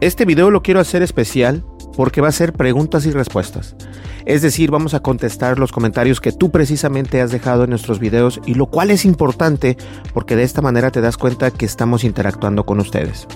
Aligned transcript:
Este 0.00 0.24
video 0.24 0.50
lo 0.50 0.62
quiero 0.62 0.80
hacer 0.80 1.02
especial 1.02 1.62
porque 1.96 2.20
va 2.20 2.28
a 2.28 2.32
ser 2.32 2.52
preguntas 2.52 3.06
y 3.06 3.10
respuestas. 3.10 3.74
Es 4.26 4.42
decir, 4.42 4.70
vamos 4.70 4.94
a 4.94 5.00
contestar 5.00 5.58
los 5.58 5.72
comentarios 5.72 6.20
que 6.20 6.32
tú 6.32 6.50
precisamente 6.50 7.20
has 7.20 7.30
dejado 7.30 7.64
en 7.64 7.70
nuestros 7.70 7.98
videos 7.98 8.40
y 8.46 8.54
lo 8.54 8.66
cual 8.66 8.90
es 8.90 9.04
importante 9.04 9.76
porque 10.12 10.36
de 10.36 10.42
esta 10.42 10.62
manera 10.62 10.90
te 10.90 11.00
das 11.00 11.16
cuenta 11.16 11.50
que 11.50 11.64
estamos 11.64 12.04
interactuando 12.04 12.64
con 12.64 12.80
ustedes. 12.80 13.26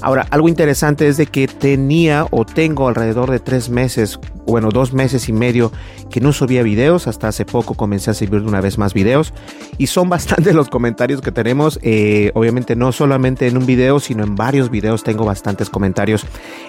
Ahora, 0.00 0.26
algo 0.30 0.48
interesante 0.48 1.08
es 1.08 1.16
de 1.16 1.26
que 1.26 1.48
tenía 1.48 2.26
o 2.30 2.44
tengo 2.44 2.88
alrededor 2.88 3.30
de 3.30 3.40
tres 3.40 3.68
meses, 3.68 4.18
bueno, 4.46 4.70
dos 4.70 4.92
meses 4.92 5.28
y 5.28 5.32
medio 5.32 5.72
que 6.10 6.20
no 6.20 6.32
subía 6.32 6.62
videos. 6.62 7.06
Hasta 7.08 7.28
hace 7.28 7.44
poco 7.44 7.74
comencé 7.74 8.10
a 8.10 8.14
subir 8.14 8.34
una 8.34 8.60
vez 8.60 8.78
más 8.78 8.94
videos 8.94 9.34
y 9.76 9.88
son 9.88 10.08
bastantes 10.08 10.54
los 10.54 10.68
comentarios 10.68 11.20
que 11.20 11.32
tenemos. 11.32 11.78
Eh, 11.82 12.30
obviamente 12.34 12.76
no 12.76 12.92
solamente 12.92 13.48
en 13.48 13.56
un 13.56 13.66
video, 13.66 14.00
sino 14.00 14.24
en 14.24 14.36
varios 14.36 14.70
videos 14.70 15.02
tengo 15.02 15.24
bastantes 15.24 15.68
comentarios. 15.68 16.24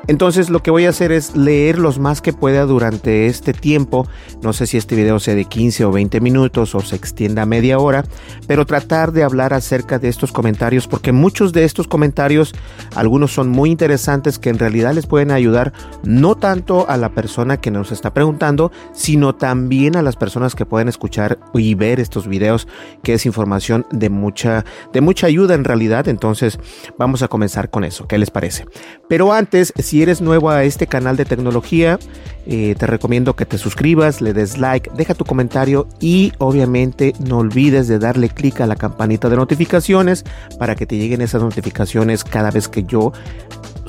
Entonces 0.08 0.50
lo 0.50 0.62
que 0.64 0.72
voy 0.72 0.86
a 0.86 0.90
hacer 0.90 1.12
es 1.12 1.28
leer 1.35 1.80
los 1.80 1.99
más 1.99 2.22
que 2.22 2.33
pueda 2.33 2.66
durante 2.66 3.27
este 3.27 3.53
tiempo. 3.53 4.08
No 4.41 4.53
sé 4.53 4.67
si 4.67 4.77
este 4.77 4.95
video 4.95 5.19
sea 5.19 5.35
de 5.35 5.45
15 5.45 5.85
o 5.85 5.91
20 5.91 6.22
minutos 6.22 6.75
o 6.75 6.81
se 6.81 6.95
extienda 6.95 7.44
a 7.44 7.45
media 7.45 7.80
hora, 7.80 8.03
pero 8.47 8.66
tratar 8.66 9.11
de 9.11 9.23
hablar 9.23 9.53
acerca 9.53 10.00
de 10.00 10.09
estos 10.09 10.31
comentarios 10.31 10.88
porque 10.88 11.11
muchos 11.11 11.53
de 11.53 11.63
estos 11.63 11.88
comentarios, 11.88 12.53
algunos 12.95 13.33
son 13.33 13.50
muy 13.50 13.69
interesantes 13.69 14.39
que 14.39 14.50
en 14.50 14.59
realidad 14.59 14.94
les 14.94 15.07
pueden 15.07 15.31
ayudar 15.31 15.73
no 16.03 16.35
tanto 16.35 16.89
a 16.89 16.97
la 16.97 17.09
persona 17.13 17.57
que 17.57 17.72
nos 17.72 17.91
está 17.91 18.13
preguntando, 18.13 18.72
sino 18.94 19.35
también 19.35 19.95
a 19.95 20.01
las 20.01 20.16
personas 20.16 20.56
que 20.56 20.66
pueden 20.66 20.88
escuchar 20.88 21.39
y 21.53 21.75
ver 21.75 22.00
estos 22.00 22.28
videos, 22.28 22.68
que 23.03 23.13
es 23.13 23.25
información 23.25 23.85
de 23.91 24.09
mucha, 24.09 24.66
de 24.94 25.01
mucha 25.01 25.28
ayuda 25.28 25.56
en 25.56 25.63
realidad. 25.63 26.07
Entonces 26.07 26.59
vamos 26.97 27.22
a 27.22 27.28
comenzar 27.28 27.69
con 27.69 27.84
eso. 27.84 28.07
¿Qué 28.07 28.18
les 28.18 28.31
parece? 28.31 28.66
Pero 29.09 29.34
antes, 29.34 29.74
si 29.78 30.03
eres 30.03 30.22
nuevo 30.22 30.52
a 30.52 30.64
este 30.64 30.86
canal 30.86 31.18
de 31.18 31.25
tecnología, 31.25 31.97
eh, 32.46 32.75
te 32.78 32.86
recomiendo 32.86 33.36
que 33.36 33.46
te 33.46 33.58
suscribas, 33.58 34.22
le 34.22 34.34
des 34.34 34.59
like, 34.59 34.92
deja 34.96 35.16
tu 35.16 35.25
comentario 35.25 35.88
y 36.00 36.31
obviamente 36.38 37.14
no 37.19 37.40
olvides 37.40 37.88
de 37.88 37.98
darle 37.98 38.30
clic 38.30 38.62
a 38.62 38.68
la 38.68 38.75
campanita 38.75 39.28
de 39.28 39.36
notificaciones 39.36 40.24
para 40.59 40.75
que 40.75 40.86
te 40.86 40.98
lleguen 40.98 41.22
esas 41.22 41.42
notificaciones 41.42 42.24
cada 42.24 42.52
vez 42.52 42.68
que 42.68 42.84
yo 42.84 43.12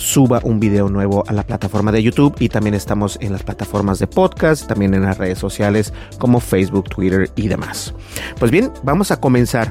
suba 0.00 0.40
un 0.42 0.58
video 0.58 0.88
nuevo 0.88 1.22
a 1.26 1.32
la 1.32 1.42
plataforma 1.42 1.92
de 1.92 2.02
YouTube 2.02 2.34
y 2.40 2.48
también 2.48 2.74
estamos 2.74 3.18
en 3.20 3.32
las 3.32 3.42
plataformas 3.42 3.98
de 3.98 4.06
podcast, 4.06 4.66
también 4.66 4.94
en 4.94 5.02
las 5.02 5.18
redes 5.18 5.38
sociales 5.38 5.92
como 6.18 6.40
Facebook, 6.40 6.88
Twitter 6.88 7.30
y 7.36 7.48
demás. 7.48 7.94
Pues 8.38 8.50
bien, 8.50 8.72
vamos 8.82 9.10
a 9.10 9.20
comenzar. 9.20 9.70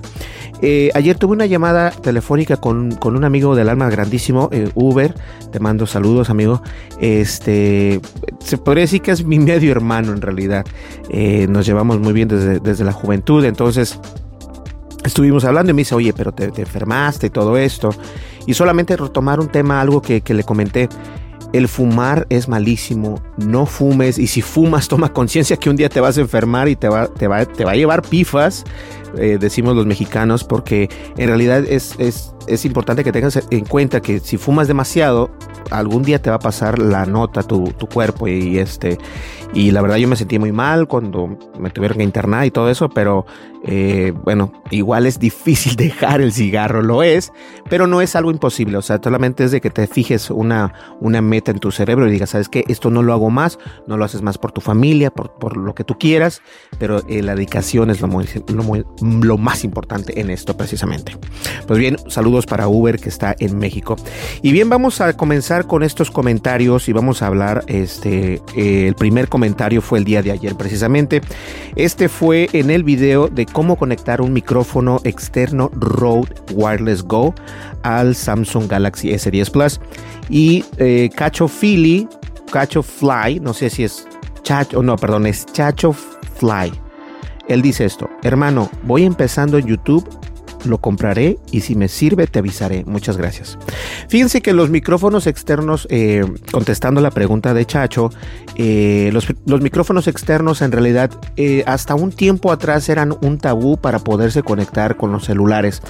Eh, 0.62 0.91
ayer 0.94 1.17
tuve 1.17 1.34
una 1.34 1.47
llamada 1.47 1.90
telefónica 1.90 2.57
con, 2.57 2.91
con, 2.91 3.16
un 3.16 3.23
amigo 3.23 3.56
del 3.56 3.69
alma 3.69 3.90
grandísimo, 3.90 4.50
eh, 4.51 4.69
Uber. 4.75 5.16
Te 5.51 5.59
mando 5.59 5.88
saludos, 5.88 6.29
amigo. 6.29 6.61
Este 7.00 8.00
se 8.40 8.57
podría 8.57 8.84
decir 8.84 9.01
que 9.01 9.11
es 9.11 9.25
mi 9.25 9.40
medio 9.40 9.72
hermano 9.72 10.13
en 10.13 10.22
realidad. 10.22 10.66
Eh, 11.09 11.47
nos 11.50 11.66
llevamos 11.66 12.00
muy 12.00 12.13
bien 12.13 12.28
desde, 12.28 12.59
desde 12.59 12.84
la 12.84 12.94
juventud, 12.94 13.44
entonces 13.46 14.00
estuvimos 15.03 15.44
hablando 15.44 15.72
y 15.72 15.73
me 15.73 15.81
dice, 15.81 15.96
oye, 15.96 16.13
pero 16.13 16.31
te, 16.31 16.51
te, 16.51 16.61
enfermaste 16.61 17.28
y 17.28 17.29
todo 17.31 17.57
esto. 17.57 17.90
Y 18.46 18.54
solamente 18.54 18.96
retomar 18.98 19.40
un 19.40 19.48
tema, 19.48 19.82
algo 19.82 20.02
que, 20.02 20.22
que 20.22 20.34
le 20.34 20.44
comenté. 20.44 20.90
El 21.52 21.68
fumar 21.68 22.28
es 22.30 22.48
malísimo, 22.48 23.20
no 23.38 23.66
fumes. 23.66 24.20
Y 24.20 24.28
si 24.28 24.42
fumas 24.42 24.88
toma 24.90 25.14
conciencia 25.14 25.58
que 25.58 25.70
un 25.70 25.76
día 25.76 25.90
te 25.90 26.00
vas 26.00 26.18
a 26.18 26.22
enfermar 26.22 26.68
y 26.68 26.76
te 26.76 26.90
va, 26.90 27.08
te 27.08 27.28
va, 27.28 27.46
te 27.46 27.66
va 27.66 27.72
a 27.72 27.76
llevar 27.76 28.02
pifas, 28.02 28.66
eh, 29.18 29.38
decimos 29.40 29.75
los 29.75 29.86
mexicanos, 29.86 30.44
porque 30.44 30.90
en 31.18 31.28
realidad 31.28 31.64
es, 31.68 31.96
es, 32.00 32.34
es, 32.47 32.66
importante 32.66 33.03
que 33.03 33.12
tengas 33.12 33.42
en 33.50 33.66
cuenta 33.66 34.02
que 34.02 34.20
si 34.20 34.38
fumas 34.38 34.68
demasiado, 34.68 35.31
algún 35.72 36.03
día 36.03 36.22
te 36.22 36.30
va 36.30 36.38
a 36.38 36.40
pasar 36.40 36.80
la 36.80 37.06
nota 37.06 37.44
tu, 37.44 37.72
tu 37.74 37.88
cuerpo 37.88 38.28
y 38.28 38.58
este 38.58 38.97
y 39.53 39.72
la 39.72 39.81
verdad 39.81 39.97
yo 39.97 40.08
me 40.08 40.16
sentí 40.16 40.38
muy 40.38 40.52
mal 40.52 40.88
cuando 40.88 41.38
me 41.59 41.72
tuvieron 41.72 41.97
que 41.97 42.03
internar 42.03 42.46
y 42.46 42.52
todo 42.52 42.70
eso, 42.70 42.90
pero 42.90 43.25
eh, 43.64 44.14
bueno, 44.24 44.53
igual 44.70 45.06
es 45.06 45.20
difícil 45.20 45.76
dejar 45.78 46.22
el 46.22 46.31
cigarro, 46.31 46.81
lo 46.81 47.02
es, 47.02 47.34
pero 47.70 47.88
no 47.88 48.02
es 48.02 48.16
algo 48.16 48.31
imposible, 48.31 48.78
o 48.78 48.81
sea, 48.81 49.00
solamente 49.03 49.44
es 49.44 49.52
de 49.52 49.59
que 49.59 49.72
te 49.72 49.88
fijes 49.88 50.30
una, 50.30 50.74
una 51.00 51.22
meta 51.22 51.52
en 51.52 51.59
tu 51.59 51.72
cerebro 51.72 52.08
y 52.08 52.12
digas, 52.12 52.30
sabes 52.30 52.47
que 52.47 52.64
esto 52.68 52.91
no 52.91 53.02
lo 53.02 53.12
hago 53.12 53.31
más, 53.31 53.58
no 53.88 53.97
lo 53.97 54.06
haces 54.06 54.22
más 54.22 54.38
por 54.38 54.52
tu 54.52 54.62
familia, 54.62 55.09
por, 55.09 55.31
por 55.31 55.58
lo 55.58 55.74
que 55.74 55.84
tú 55.84 55.97
quieras, 55.97 56.41
pero 56.78 57.02
eh, 57.08 57.24
la 57.24 57.34
dedicación 57.34 57.90
es 57.90 58.02
lo, 58.02 58.08
muy, 58.08 58.28
lo, 58.53 58.64
muy, 58.64 58.86
lo 59.02 59.38
más 59.38 59.64
importante 59.64 60.20
en 60.20 60.30
esto 60.30 60.56
precisamente. 60.58 61.18
Pues 61.68 61.80
bien, 61.80 61.98
saludos 62.08 62.46
para 62.46 62.68
Uber 62.68 63.00
que 63.00 63.10
está 63.10 63.36
en 63.40 63.58
México. 63.58 63.96
Y 64.42 64.52
bien, 64.52 64.70
vamos 64.70 65.02
a 65.02 65.14
comenzar 65.14 65.68
con 65.68 65.84
estos 65.84 66.12
comentarios 66.12 66.90
y 66.90 66.94
vamos 66.94 67.22
a 67.22 67.28
hablar, 67.28 67.64
este, 67.68 68.42
eh, 68.56 68.88
el 68.88 68.96
primer 68.96 69.30
comentario 69.30 69.82
fue 69.82 70.00
el 70.00 70.06
día 70.06 70.22
de 70.22 70.32
ayer 70.32 70.56
precisamente. 70.56 71.22
Este 71.76 72.09
fue 72.09 72.50
en 72.54 72.70
el 72.70 72.84
video 72.84 73.28
de 73.28 73.46
cómo 73.46 73.76
conectar 73.78 74.22
un 74.22 74.34
micrófono 74.34 75.00
externo 75.04 75.70
Rode 75.74 76.34
Wireless 76.54 77.04
Go 77.04 77.34
al 77.84 78.16
Samsung 78.16 78.68
Galaxy 78.68 79.09
S10 79.09 79.52
Plus. 79.52 79.80
Y 80.30 80.66
eh, 80.78 81.09
Cacho 81.16 81.48
Philly, 81.48 82.08
Cacho 82.52 82.84
Fly, 82.84 83.40
no 83.40 83.54
sé 83.54 83.70
si 83.70 83.84
es 83.84 84.08
Chacho, 84.44 84.82
no, 84.82 84.96
perdón, 84.96 85.28
es 85.28 85.46
Chacho 85.46 85.94
Fly. 85.94 86.89
Él 87.50 87.62
dice 87.62 87.84
esto, 87.84 88.10
hermano, 88.24 88.70
voy 88.84 89.04
empezando 89.04 89.58
en 89.58 89.66
YouTube 89.66 90.08
lo 90.66 90.80
compraré 90.80 91.38
y 91.52 91.62
si 91.62 91.76
me 91.76 91.88
sirve 91.88 92.28
te 92.28 92.40
avisaré. 92.40 92.84
Muchas 92.86 93.18
gracias. 93.18 93.58
Fíjense 94.08 94.41
que 94.41 94.53
los 94.53 94.70
micrófonos 94.70 95.28
externos, 95.28 95.88
eh, 95.90 96.26
contestando 96.52 97.02
la 97.02 97.12
pregunta 97.12 97.53
de 97.53 97.66
Chacho, 97.66 98.09
eh, 98.56 99.09
los, 99.14 99.28
micrófonos 99.62 100.08
externos 100.08 100.62
en 100.62 100.72
realidad 100.72 101.12
eh, 101.38 101.64
hasta 101.66 101.96
un 101.96 102.12
tiempo 102.12 102.52
atrás 102.52 102.90
eran 102.90 103.16
un 103.22 103.38
tabú 103.38 103.78
para 103.78 104.00
poderse 104.00 104.44
conectar 104.44 104.97
con 104.97 105.12
los 105.12 105.26
celulares. 105.26 105.82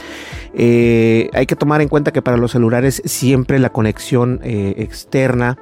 Hay 0.54 1.46
que 1.46 1.56
tomar 1.58 1.82
en 1.82 1.90
cuenta 1.90 2.12
que 2.12 2.22
para 2.22 2.38
los 2.38 2.52
celulares 2.52 3.02
siempre 3.06 3.60
la 3.60 3.70
conexión 3.70 4.40
externa 4.44 5.58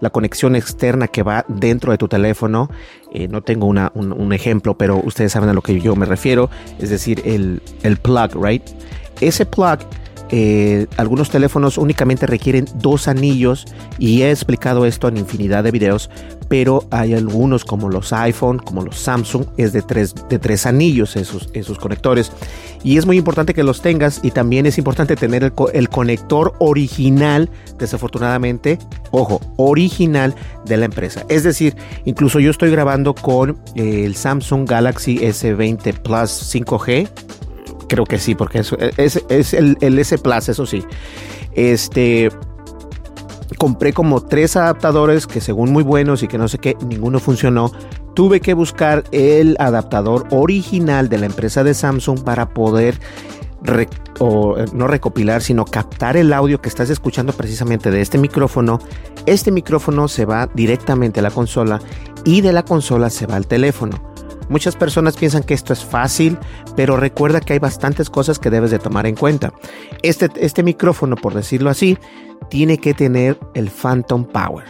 la 0.00 0.10
conexión 0.10 0.56
externa 0.56 1.08
que 1.08 1.22
va 1.22 1.44
dentro 1.48 1.92
de 1.92 1.98
tu 1.98 2.08
teléfono. 2.08 2.70
Eh, 3.12 3.28
no 3.28 3.42
tengo 3.42 3.66
una, 3.66 3.92
un, 3.94 4.12
un, 4.12 4.32
ejemplo, 4.32 4.76
pero 4.76 5.00
ustedes 5.02 5.32
saben 5.32 5.48
a 5.48 5.52
lo 5.52 5.62
que 5.62 5.80
yo 5.80 5.96
me 5.96 6.06
refiero. 6.06 6.50
Es 6.78 6.90
decir, 6.90 7.22
el, 7.24 7.62
el 7.82 7.96
plug, 7.96 8.42
¿right? 8.42 8.62
Ese 9.20 9.46
plug 9.46 9.78
eh, 10.30 10.86
algunos 10.96 11.30
teléfonos 11.30 11.78
únicamente 11.78 12.26
requieren 12.26 12.66
dos 12.74 13.08
anillos 13.08 13.66
y 13.98 14.22
he 14.22 14.30
explicado 14.30 14.86
esto 14.86 15.08
en 15.08 15.16
infinidad 15.16 15.62
de 15.64 15.70
videos, 15.70 16.10
pero 16.48 16.84
hay 16.90 17.14
algunos 17.14 17.64
como 17.64 17.88
los 17.88 18.12
iPhone, 18.12 18.58
como 18.58 18.82
los 18.82 18.96
Samsung, 18.96 19.46
es 19.56 19.72
de 19.72 19.82
tres, 19.82 20.14
de 20.28 20.38
tres 20.38 20.66
anillos 20.66 21.16
esos, 21.16 21.48
esos 21.52 21.78
conectores. 21.78 22.32
Y 22.82 22.98
es 22.98 23.06
muy 23.06 23.16
importante 23.16 23.54
que 23.54 23.64
los 23.64 23.82
tengas 23.82 24.20
y 24.22 24.30
también 24.30 24.66
es 24.66 24.78
importante 24.78 25.16
tener 25.16 25.42
el, 25.42 25.52
el 25.72 25.88
conector 25.88 26.54
original, 26.58 27.50
desafortunadamente, 27.78 28.78
ojo, 29.10 29.40
original 29.56 30.34
de 30.64 30.76
la 30.76 30.84
empresa. 30.84 31.24
Es 31.28 31.42
decir, 31.42 31.76
incluso 32.04 32.40
yo 32.40 32.50
estoy 32.50 32.70
grabando 32.70 33.14
con 33.14 33.58
eh, 33.74 34.04
el 34.04 34.14
Samsung 34.14 34.68
Galaxy 34.68 35.18
S20 35.18 36.00
Plus 36.00 36.54
5G. 36.54 37.08
Creo 37.88 38.04
que 38.04 38.18
sí, 38.18 38.34
porque 38.34 38.58
es, 38.58 38.72
es, 38.96 39.24
es 39.28 39.54
el, 39.54 39.78
el 39.80 39.98
S 39.98 40.16
eso 40.48 40.66
sí. 40.66 40.84
Este, 41.52 42.30
compré 43.58 43.92
como 43.92 44.20
tres 44.20 44.56
adaptadores 44.56 45.26
que 45.26 45.40
según 45.40 45.72
muy 45.72 45.82
buenos 45.82 46.22
y 46.22 46.28
que 46.28 46.38
no 46.38 46.48
sé 46.48 46.58
qué, 46.58 46.76
ninguno 46.86 47.20
funcionó. 47.20 47.70
Tuve 48.14 48.40
que 48.40 48.54
buscar 48.54 49.04
el 49.12 49.56
adaptador 49.58 50.26
original 50.30 51.08
de 51.08 51.18
la 51.18 51.26
empresa 51.26 51.64
de 51.64 51.74
Samsung 51.74 52.22
para 52.22 52.48
poder 52.50 52.98
o, 54.20 54.56
no 54.72 54.86
recopilar, 54.86 55.42
sino 55.42 55.64
captar 55.64 56.16
el 56.16 56.32
audio 56.32 56.60
que 56.60 56.68
estás 56.68 56.90
escuchando 56.90 57.32
precisamente 57.32 57.90
de 57.90 58.00
este 58.00 58.18
micrófono. 58.18 58.78
Este 59.26 59.50
micrófono 59.50 60.08
se 60.08 60.24
va 60.24 60.48
directamente 60.54 61.20
a 61.20 61.22
la 61.22 61.30
consola 61.30 61.80
y 62.24 62.40
de 62.40 62.52
la 62.52 62.64
consola 62.64 63.10
se 63.10 63.26
va 63.26 63.36
al 63.36 63.46
teléfono. 63.46 64.15
Muchas 64.48 64.76
personas 64.76 65.16
piensan 65.16 65.42
que 65.42 65.54
esto 65.54 65.72
es 65.72 65.84
fácil, 65.84 66.38
pero 66.76 66.96
recuerda 66.96 67.40
que 67.40 67.52
hay 67.52 67.58
bastantes 67.58 68.10
cosas 68.10 68.38
que 68.38 68.50
debes 68.50 68.70
de 68.70 68.78
tomar 68.78 69.06
en 69.06 69.16
cuenta. 69.16 69.52
Este, 70.02 70.30
este 70.36 70.62
micrófono, 70.62 71.16
por 71.16 71.34
decirlo 71.34 71.70
así, 71.70 71.98
tiene 72.48 72.78
que 72.78 72.94
tener 72.94 73.38
el 73.54 73.70
Phantom 73.70 74.24
Power. 74.24 74.64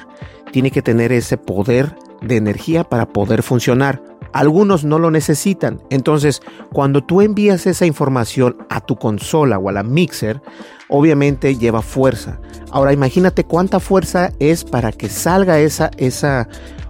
Tiene 0.53 0.71
que 0.71 0.83
tener 0.83 1.13
ese 1.13 1.37
poder 1.37 1.95
de 2.23 2.37
energía 2.37 2.85
para 2.85 3.07
poder 3.07 3.43
funcionar. 3.43 4.03
Algunos 4.33 4.85
no 4.85 4.99
lo 4.99 5.11
necesitan. 5.11 5.81
Entonces, 5.91 6.43
cuando 6.73 7.03
tú 7.03 7.21
envías 7.21 7.67
esa 7.67 7.87
información 7.87 8.57
a 8.69 8.81
tu 8.81 8.97
consola 8.97 9.59
o 9.59 9.69
a 9.69 9.73
la 9.73 9.83
mixer, 9.83 10.41
obviamente 10.89 11.57
lleva 11.57 11.83
fuerza. 11.83 12.39
Ahora 12.71 12.93
imagínate 12.93 13.45
cuánta 13.45 13.81
fuerza 13.81 14.33
es 14.39 14.65
para 14.65 14.93
que 14.93 15.09
salga 15.09 15.59
esa, 15.59 15.91
esa 15.97 16.49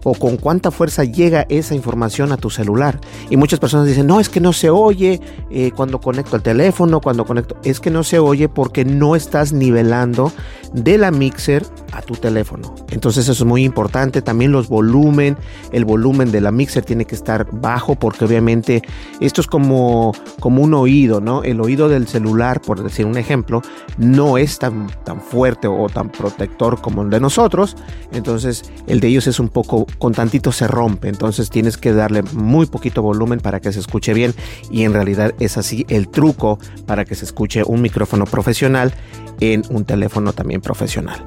o 0.09 0.15
con 0.15 0.37
cuánta 0.37 0.71
fuerza 0.71 1.03
llega 1.03 1.47
esa 1.49 1.75
información 1.75 2.31
a 2.31 2.37
tu 2.37 2.49
celular. 2.49 3.01
Y 3.29 3.37
muchas 3.37 3.59
personas 3.59 3.89
dicen, 3.89 4.07
no, 4.07 4.21
es 4.21 4.29
que 4.29 4.39
no 4.39 4.53
se 4.53 4.71
oye 4.71 5.21
eh, 5.51 5.73
cuando 5.75 6.01
conecto 6.01 6.37
el 6.37 6.43
teléfono, 6.43 7.01
cuando 7.01 7.25
conecto, 7.25 7.57
es 7.65 7.81
que 7.81 7.91
no 7.91 8.05
se 8.05 8.21
oye 8.21 8.49
porque 8.49 8.85
no 8.85 9.17
estás 9.17 9.53
nivelando 9.53 10.31
de 10.73 10.97
la 10.97 11.11
mixer 11.11 11.67
a 11.93 12.03
tu 12.03 12.15
teléfono. 12.15 12.75
Entonces 12.91 13.29
eso 13.29 13.43
es 13.43 13.49
muy 13.49 13.65
importante. 13.65 14.23
También 14.23 14.53
los 14.53 14.69
volumen, 14.69 15.37
el 15.73 15.85
volumen 15.85 16.31
de 16.31 16.41
la 16.41 16.53
mixer 16.53 16.85
tiene 16.85 17.05
que 17.05 17.17
estar 17.17 17.49
bajo 17.51 17.97
porque 17.97 18.25
obviamente 18.25 18.83
esto 19.21 19.41
es 19.41 19.49
como, 19.49 20.13
como 20.39 20.63
un 20.63 20.75
oído, 20.75 21.21
¿no? 21.21 21.43
El 21.43 21.61
oído 21.61 21.89
del 21.89 22.07
celular, 22.07 22.61
por 22.61 22.83
decir 22.83 23.07
un 23.07 23.17
ejemplo, 23.17 23.63
no 23.99 24.39
es 24.39 24.59
tan, 24.59 24.87
tan 25.05 25.21
fuerte 25.21 25.67
o 25.67 25.89
tan 25.89 26.11
protector 26.11 26.81
como 26.81 27.03
el 27.03 27.11
de 27.11 27.19
nosotros. 27.19 27.77
Entonces 28.13 28.71
el 28.87 29.01
de 29.01 29.09
ellos 29.09 29.27
es 29.27 29.41
un 29.41 29.49
poco 29.49 29.87
con 29.99 30.13
tantito 30.13 30.53
se 30.53 30.67
rompe, 30.67 31.09
entonces 31.09 31.51
tienes 31.51 31.77
que 31.77 31.93
darle 31.93 32.23
muy 32.33 32.67
poquito 32.67 33.03
volumen 33.03 33.41
para 33.41 33.61
que 33.61 33.73
se 33.73 33.81
escuche 33.81 34.15
bien 34.15 34.35
y 34.71 34.85
en 34.85 34.93
realidad 34.93 35.35
es 35.41 35.57
así 35.57 35.85
el 35.89 36.09
truco 36.09 36.59
para 36.87 37.05
que 37.05 37.15
se 37.15 37.25
escuche 37.25 37.63
un 37.65 37.83
micrófono 37.83 38.25
profesional 38.25 38.93
en 39.41 39.63
un 39.71 39.85
teléfono 39.85 40.33
también 40.33 40.61
profesional. 40.61 41.23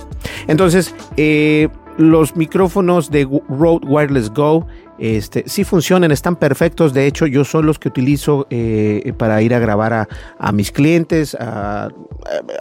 Entonces, 0.48 0.96
eh, 1.18 1.70
los 1.98 2.36
micrófonos 2.36 3.12
de 3.12 3.28
Rode 3.50 3.86
Wireless 3.86 4.30
Go 4.32 4.66
este, 5.00 5.44
sí 5.48 5.64
funcionan, 5.64 6.12
están 6.12 6.36
perfectos. 6.36 6.94
De 6.94 7.08
hecho, 7.08 7.26
yo 7.26 7.46
son 7.46 7.66
los 7.66 7.80
que 7.80 7.88
utilizo 7.88 8.48
eh, 8.50 9.14
para 9.18 9.42
ir 9.42 9.54
a 9.54 9.60
grabar 9.60 10.08
a, 10.38 10.52
mis 10.52 10.72
clientes, 10.72 11.38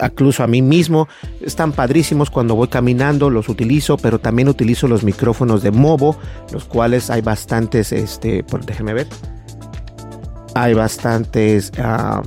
incluso 0.03 0.43
a 0.43 0.47
mí 0.47 0.61
mismo. 0.61 1.07
Están 1.41 1.73
padrísimos 1.73 2.29
cuando 2.29 2.55
voy 2.55 2.69
caminando, 2.69 3.29
los 3.29 3.49
utilizo, 3.49 3.97
pero 3.97 4.19
también 4.19 4.47
utilizo 4.47 4.87
los 4.87 5.03
micrófonos 5.03 5.63
de 5.63 5.71
Movo, 5.71 6.17
los 6.51 6.65
cuales 6.65 7.09
hay 7.09 7.21
bastantes, 7.21 7.91
este, 7.91 8.43
por, 8.43 8.65
déjenme 8.65 8.93
ver. 8.93 9.07
Hay 10.55 10.73
bastantes, 10.73 11.71
uh, 11.77 12.21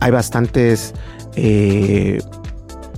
hay 0.00 0.10
bastantes, 0.10 0.94
eh, 1.36 2.20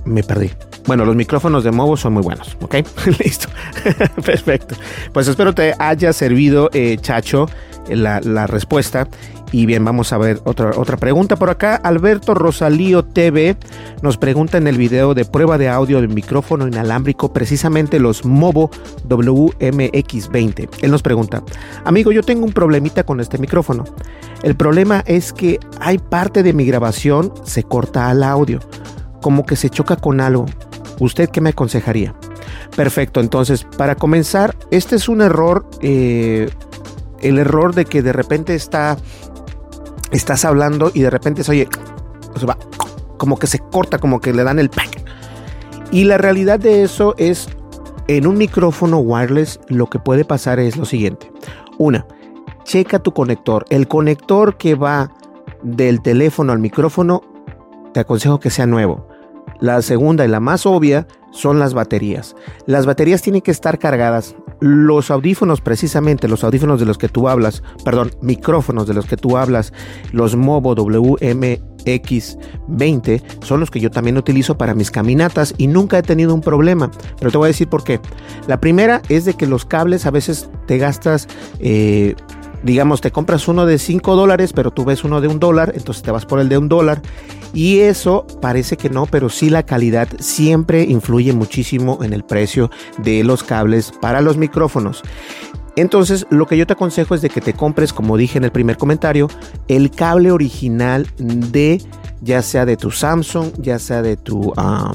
me 0.05 0.23
perdí. 0.23 0.51
Bueno, 0.85 1.05
los 1.05 1.15
micrófonos 1.15 1.63
de 1.63 1.71
Movo 1.71 1.95
son 1.95 2.13
muy 2.13 2.23
buenos, 2.23 2.57
¿ok? 2.61 2.75
Listo. 3.23 3.47
Perfecto. 4.25 4.75
Pues 5.11 5.27
espero 5.27 5.53
te 5.53 5.73
haya 5.79 6.11
servido, 6.13 6.69
eh, 6.73 6.97
Chacho, 6.99 7.47
la, 7.89 8.47
respuesta. 8.47 9.07
Y 9.51 9.67
bien, 9.67 9.85
vamos 9.85 10.11
a 10.11 10.17
ver 10.17 10.41
otra, 10.45 10.71
otra 10.75 10.97
pregunta 10.97 11.35
por 11.35 11.51
acá. 11.51 11.75
Alberto 11.75 12.33
Rosalío 12.33 13.03
TV 13.05 13.55
nos 14.01 14.17
pregunta 14.17 14.57
en 14.57 14.67
el 14.67 14.77
video 14.77 15.13
de 15.13 15.25
prueba 15.25 15.59
de 15.59 15.69
audio 15.69 16.01
del 16.01 16.09
micrófono 16.09 16.67
inalámbrico, 16.67 17.31
precisamente 17.31 17.99
los 17.99 18.25
Movo 18.25 18.71
WMX20. 19.07 20.69
Él 20.81 20.91
nos 20.91 21.03
pregunta, 21.03 21.43
amigo, 21.85 22.11
yo 22.11 22.23
tengo 22.23 22.45
un 22.45 22.51
problemita 22.51 23.03
con 23.03 23.19
este 23.19 23.37
micrófono. 23.37 23.85
El 24.41 24.55
problema 24.55 25.03
es 25.05 25.31
que 25.31 25.59
hay 25.79 25.99
parte 25.99 26.41
de 26.41 26.53
mi 26.53 26.65
grabación 26.65 27.31
se 27.43 27.63
corta 27.63 28.09
al 28.09 28.23
audio, 28.23 28.59
como 29.23 29.47
que 29.47 29.55
se 29.55 29.71
choca 29.71 29.95
con 29.95 30.21
algo. 30.21 30.45
¿Usted 30.99 31.29
qué 31.29 31.41
me 31.41 31.49
aconsejaría? 31.49 32.13
Perfecto, 32.75 33.19
entonces 33.19 33.65
para 33.77 33.95
comenzar, 33.95 34.55
este 34.69 34.97
es 34.97 35.09
un 35.09 35.21
error, 35.21 35.65
eh, 35.81 36.51
el 37.21 37.39
error 37.39 37.73
de 37.73 37.85
que 37.85 38.03
de 38.03 38.13
repente 38.13 38.53
está, 38.53 38.97
estás 40.11 40.45
hablando 40.45 40.91
y 40.93 41.01
de 41.01 41.09
repente 41.09 41.43
se 41.43 41.51
oye, 41.51 41.69
va, 42.47 42.57
como 43.17 43.39
que 43.39 43.47
se 43.47 43.59
corta, 43.59 43.97
como 43.97 44.19
que 44.19 44.33
le 44.33 44.43
dan 44.43 44.59
el 44.59 44.69
pack. 44.69 45.03
Y 45.91 46.03
la 46.03 46.17
realidad 46.17 46.59
de 46.59 46.83
eso 46.83 47.15
es, 47.17 47.47
en 48.07 48.27
un 48.27 48.37
micrófono 48.37 48.99
wireless 48.99 49.59
lo 49.69 49.89
que 49.89 49.99
puede 49.99 50.25
pasar 50.25 50.59
es 50.59 50.75
lo 50.75 50.85
siguiente. 50.85 51.31
Una, 51.77 52.05
checa 52.65 52.99
tu 52.99 53.13
conector. 53.13 53.65
El 53.69 53.87
conector 53.87 54.57
que 54.57 54.75
va 54.75 55.11
del 55.61 56.01
teléfono 56.01 56.51
al 56.51 56.59
micrófono, 56.59 57.21
te 57.93 58.01
aconsejo 58.01 58.39
que 58.39 58.49
sea 58.49 58.65
nuevo. 58.65 59.07
La 59.63 59.81
segunda 59.81 60.25
y 60.25 60.27
la 60.27 60.41
más 60.41 60.65
obvia 60.65 61.07
son 61.31 61.57
las 61.57 61.73
baterías. 61.73 62.35
Las 62.65 62.85
baterías 62.85 63.21
tienen 63.21 63.41
que 63.41 63.51
estar 63.51 63.79
cargadas. 63.79 64.35
Los 64.59 65.09
audífonos, 65.09 65.61
precisamente 65.61 66.27
los 66.27 66.43
audífonos 66.43 66.81
de 66.81 66.85
los 66.85 66.97
que 66.97 67.07
tú 67.07 67.29
hablas, 67.29 67.63
perdón, 67.85 68.11
micrófonos 68.21 68.87
de 68.87 68.93
los 68.93 69.05
que 69.05 69.15
tú 69.15 69.37
hablas, 69.37 69.71
los 70.11 70.35
Movo 70.35 70.75
WMX20, 70.75 73.23
son 73.41 73.61
los 73.61 73.71
que 73.71 73.79
yo 73.79 73.89
también 73.89 74.17
utilizo 74.17 74.57
para 74.57 74.75
mis 74.75 74.91
caminatas 74.91 75.55
y 75.57 75.67
nunca 75.67 75.97
he 75.97 76.03
tenido 76.03 76.33
un 76.33 76.41
problema. 76.41 76.91
Pero 77.17 77.31
te 77.31 77.37
voy 77.37 77.45
a 77.45 77.47
decir 77.47 77.69
por 77.69 77.85
qué. 77.85 78.01
La 78.47 78.59
primera 78.59 79.01
es 79.07 79.23
de 79.23 79.35
que 79.35 79.47
los 79.47 79.63
cables 79.63 80.05
a 80.05 80.11
veces 80.11 80.49
te 80.67 80.77
gastas... 80.77 81.29
Eh, 81.61 82.15
digamos, 82.63 83.01
te 83.01 83.11
compras 83.11 83.47
uno 83.47 83.65
de 83.65 83.77
5 83.77 84.15
dólares, 84.15 84.53
pero 84.53 84.71
tú 84.71 84.85
ves 84.85 85.03
uno 85.03 85.21
de 85.21 85.27
un 85.27 85.39
dólar, 85.39 85.73
entonces 85.75 86.03
te 86.03 86.11
vas 86.11 86.25
por 86.25 86.39
el 86.39 86.49
de 86.49 86.57
un 86.57 86.69
dólar. 86.69 87.01
Y 87.53 87.79
eso 87.79 88.25
parece 88.41 88.77
que 88.77 88.89
no, 88.89 89.05
pero 89.05 89.29
sí 89.29 89.49
la 89.49 89.63
calidad 89.63 90.07
siempre 90.19 90.83
influye 90.83 91.33
muchísimo 91.33 91.99
en 92.03 92.13
el 92.13 92.23
precio 92.23 92.71
de 92.97 93.23
los 93.23 93.43
cables 93.43 93.91
para 94.01 94.21
los 94.21 94.37
micrófonos. 94.37 95.03
Entonces, 95.75 96.25
lo 96.29 96.45
que 96.45 96.57
yo 96.57 96.67
te 96.67 96.73
aconsejo 96.73 97.15
es 97.15 97.21
de 97.21 97.29
que 97.29 97.41
te 97.41 97.53
compres, 97.53 97.93
como 97.93 98.15
dije 98.17 98.37
en 98.37 98.43
el 98.43 98.51
primer 98.51 98.77
comentario, 98.77 99.27
el 99.67 99.91
cable 99.91 100.31
original 100.31 101.07
de 101.17 101.81
ya 102.21 102.41
sea 102.41 102.65
de 102.65 102.77
tu 102.77 102.91
Samsung, 102.91 103.51
ya 103.57 103.79
sea 103.79 104.01
de 104.01 104.15
tu 104.15 104.53
ah, 104.55 104.93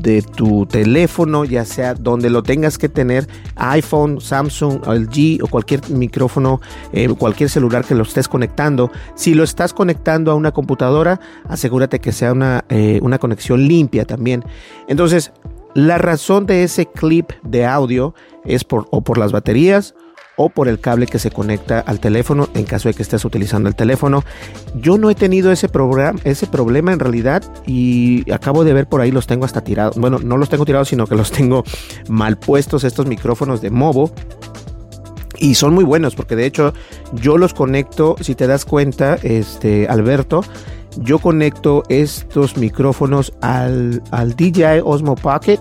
de 0.00 0.22
tu 0.22 0.66
teléfono, 0.66 1.44
ya 1.44 1.64
sea 1.64 1.94
donde 1.94 2.30
lo 2.30 2.42
tengas 2.42 2.78
que 2.78 2.88
tener, 2.88 3.28
iPhone, 3.56 4.20
Samsung, 4.20 4.86
LG 4.86 5.42
o 5.42 5.48
cualquier 5.48 5.88
micrófono, 5.90 6.60
eh, 6.92 7.08
cualquier 7.08 7.50
celular 7.50 7.84
que 7.84 7.94
lo 7.94 8.02
estés 8.02 8.28
conectando. 8.28 8.90
Si 9.14 9.34
lo 9.34 9.44
estás 9.44 9.72
conectando 9.72 10.30
a 10.30 10.34
una 10.34 10.52
computadora, 10.52 11.20
asegúrate 11.48 12.00
que 12.00 12.12
sea 12.12 12.32
una, 12.32 12.64
eh, 12.68 13.00
una 13.02 13.18
conexión 13.18 13.66
limpia 13.66 14.04
también. 14.04 14.44
Entonces, 14.88 15.32
la 15.74 15.98
razón 15.98 16.46
de 16.46 16.62
ese 16.62 16.86
clip 16.86 17.32
de 17.42 17.66
audio 17.66 18.14
es 18.44 18.64
por, 18.64 18.86
o 18.90 19.02
por 19.02 19.18
las 19.18 19.32
baterías 19.32 19.94
o 20.36 20.48
por 20.48 20.68
el 20.68 20.80
cable 20.80 21.06
que 21.06 21.18
se 21.18 21.30
conecta 21.30 21.80
al 21.80 22.00
teléfono 22.00 22.48
en 22.54 22.64
caso 22.64 22.88
de 22.88 22.94
que 22.94 23.02
estés 23.02 23.24
utilizando 23.24 23.68
el 23.68 23.74
teléfono. 23.74 24.24
Yo 24.74 24.98
no 24.98 25.10
he 25.10 25.14
tenido 25.14 25.52
ese, 25.52 25.70
ese 26.24 26.46
problema 26.46 26.92
en 26.92 26.98
realidad 26.98 27.42
y 27.66 28.30
acabo 28.32 28.64
de 28.64 28.72
ver 28.72 28.86
por 28.86 29.00
ahí 29.00 29.10
los 29.10 29.26
tengo 29.26 29.44
hasta 29.44 29.62
tirados. 29.62 29.96
Bueno, 29.96 30.18
no 30.18 30.36
los 30.36 30.48
tengo 30.48 30.64
tirados, 30.64 30.88
sino 30.88 31.06
que 31.06 31.14
los 31.14 31.30
tengo 31.32 31.64
mal 32.08 32.36
puestos 32.36 32.84
estos 32.84 33.06
micrófonos 33.06 33.60
de 33.60 33.70
Movo. 33.70 34.12
Y 35.36 35.56
son 35.56 35.74
muy 35.74 35.84
buenos 35.84 36.14
porque 36.14 36.36
de 36.36 36.46
hecho 36.46 36.72
yo 37.12 37.38
los 37.38 37.54
conecto, 37.54 38.16
si 38.20 38.34
te 38.34 38.46
das 38.46 38.64
cuenta, 38.64 39.18
este 39.22 39.88
Alberto, 39.88 40.44
yo 40.98 41.18
conecto 41.18 41.82
estos 41.88 42.56
micrófonos 42.56 43.32
al, 43.40 44.02
al 44.10 44.34
DJI 44.34 44.80
Osmo 44.84 45.16
Pocket, 45.16 45.60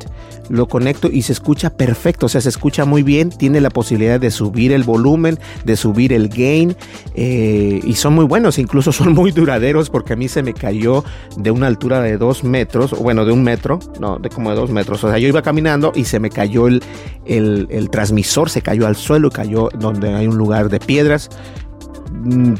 lo 0.49 0.67
conecto 0.67 1.09
y 1.11 1.21
se 1.21 1.33
escucha 1.33 1.69
perfecto, 1.69 2.25
o 2.25 2.29
sea, 2.29 2.41
se 2.41 2.49
escucha 2.49 2.85
muy 2.85 3.03
bien, 3.03 3.29
tiene 3.29 3.61
la 3.61 3.69
posibilidad 3.69 4.19
de 4.19 4.31
subir 4.31 4.71
el 4.71 4.83
volumen, 4.83 5.39
de 5.63 5.75
subir 5.75 6.13
el 6.13 6.29
gain 6.29 6.75
eh, 7.15 7.79
y 7.83 7.93
son 7.95 8.13
muy 8.13 8.25
buenos, 8.25 8.59
incluso 8.59 8.91
son 8.91 9.13
muy 9.13 9.31
duraderos 9.31 9.89
porque 9.89 10.13
a 10.13 10.15
mí 10.15 10.27
se 10.27 10.43
me 10.43 10.53
cayó 10.53 11.03
de 11.37 11.51
una 11.51 11.67
altura 11.67 12.01
de 12.01 12.17
dos 12.17 12.43
metros, 12.43 12.93
o 12.93 12.97
bueno, 12.97 13.25
de 13.25 13.31
un 13.31 13.43
metro, 13.43 13.79
no, 13.99 14.19
de 14.19 14.29
como 14.29 14.49
de 14.49 14.55
dos 14.55 14.69
metros, 14.69 15.03
o 15.03 15.09
sea, 15.09 15.17
yo 15.17 15.27
iba 15.27 15.41
caminando 15.41 15.91
y 15.95 16.05
se 16.05 16.19
me 16.19 16.29
cayó 16.29 16.67
el, 16.67 16.83
el, 17.25 17.67
el 17.69 17.89
transmisor, 17.89 18.49
se 18.49 18.61
cayó 18.61 18.87
al 18.87 18.95
suelo, 18.95 19.29
cayó 19.29 19.69
donde 19.77 20.13
hay 20.13 20.27
un 20.27 20.37
lugar 20.37 20.69
de 20.69 20.79
piedras 20.79 21.29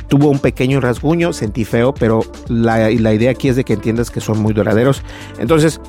tuvo 0.07 0.29
un 0.29 0.39
pequeño 0.39 0.79
rasguño, 0.81 1.33
sentí 1.33 1.65
feo, 1.65 1.93
pero 1.93 2.21
la, 2.47 2.89
la, 2.89 3.13
idea 3.13 3.31
aquí 3.31 3.49
es 3.49 3.55
de 3.55 3.63
que 3.63 3.73
entiendas 3.73 4.11
que 4.11 4.19
son 4.19 4.39
muy 4.39 4.53
duraderos. 4.53 5.03
Entonces, 5.39 5.79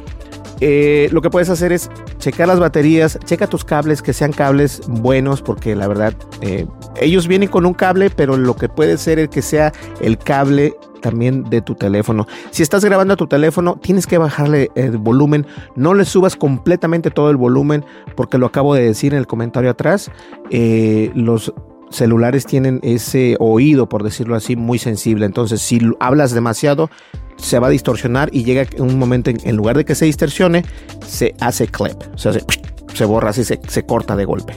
eh, 0.61 1.09
lo 1.13 1.21
que 1.21 1.31
puedes 1.31 1.51
hacer 1.51 1.73
es 1.73 1.91
checar 2.19 2.49
las 2.49 2.61
baterías, 2.61 3.19
checa 3.25 3.47
tus 3.47 3.65
cables, 3.65 4.03
que 4.03 4.13
sean 4.13 4.33
cables 4.33 4.83
buenos, 4.87 5.43
porque 5.43 5.75
la 5.75 5.89
verdad, 5.89 6.15
eh, 6.41 6.67
ellos 7.01 7.27
vienen 7.27 7.49
con 7.49 7.67
un 7.67 7.75
cable, 7.75 8.11
pero 8.11 8.37
lo 8.37 8.57
que 8.57 8.69
puede 8.69 8.99
ser 8.99 9.19
es 9.19 9.29
que 9.29 9.43
sea 9.43 9.73
el 10.01 10.19
cable 10.19 10.77
también 11.03 11.45
de 11.45 11.61
tu 11.61 11.75
teléfono. 11.75 12.27
Si 12.51 12.63
estás 12.63 12.83
grabando 12.83 13.13
a 13.13 13.17
tu 13.19 13.27
teléfono, 13.27 13.79
tienes 13.83 14.07
que 14.07 14.17
bajarle 14.17 14.71
el 14.75 14.97
volumen. 14.97 15.47
No 15.77 15.93
le 15.93 16.07
subas 16.07 16.35
completamente 16.35 17.11
todo 17.11 17.29
el 17.29 17.37
volumen, 17.37 17.85
porque 18.17 18.39
lo 18.39 18.47
acabo 18.47 18.75
de 18.75 18.85
decir 18.85 19.13
en 19.13 19.19
el 19.19 19.27
comentario 19.27 19.69
atrás. 19.69 20.11
Eh, 20.49 21.11
los 21.15 21.53
celulares 21.91 22.47
tienen 22.47 22.81
ese 22.83 23.37
oído, 23.39 23.89
por 23.89 24.03
decirlo 24.03 24.35
así, 24.35 24.57
muy 24.57 24.79
sensible. 24.79 25.27
Entonces, 25.27 25.61
si 25.61 25.81
hablas 26.01 26.33
demasiado, 26.33 26.91
se 27.37 27.59
va 27.59 27.69
a 27.69 27.71
distorsionar 27.71 28.31
y 28.33 28.45
llega 28.45 28.67
un 28.79 28.99
momento 28.99 29.31
en, 29.31 29.57
lugar 29.57 29.77
de 29.77 29.85
que 29.85 29.95
se 29.95 30.05
distorsione, 30.05 30.65
se 31.07 31.35
hace 31.41 31.67
clip, 31.67 32.01
se, 32.17 32.31
hace, 32.31 32.45
se 32.95 33.05
borra 33.05 33.31
así, 33.31 33.45
se, 33.45 33.61
se 33.69 33.85
corta 33.85 34.17
de 34.17 34.25
golpe. 34.25 34.55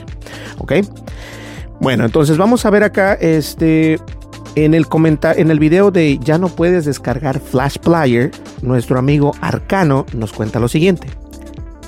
¿Ok? 0.58 0.72
Bueno, 1.80 2.04
entonces 2.04 2.36
vamos 2.36 2.66
a 2.66 2.70
ver 2.70 2.82
acá 2.82 3.14
este 3.14 3.98
en 4.64 4.74
el 4.74 4.86
en 5.36 5.50
el 5.50 5.58
video 5.58 5.90
de 5.90 6.18
ya 6.18 6.38
no 6.38 6.48
puedes 6.48 6.84
descargar 6.84 7.38
Flash 7.38 7.78
Player, 7.78 8.32
nuestro 8.62 8.98
amigo 8.98 9.32
Arcano 9.40 10.04
nos 10.14 10.32
cuenta 10.32 10.58
lo 10.58 10.68
siguiente. 10.68 11.08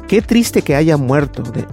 Qué 0.06 0.22
triste 0.22 0.62
que 0.62 0.76
haya 0.76 0.96
muerto 0.96 1.42
de, 1.42 1.66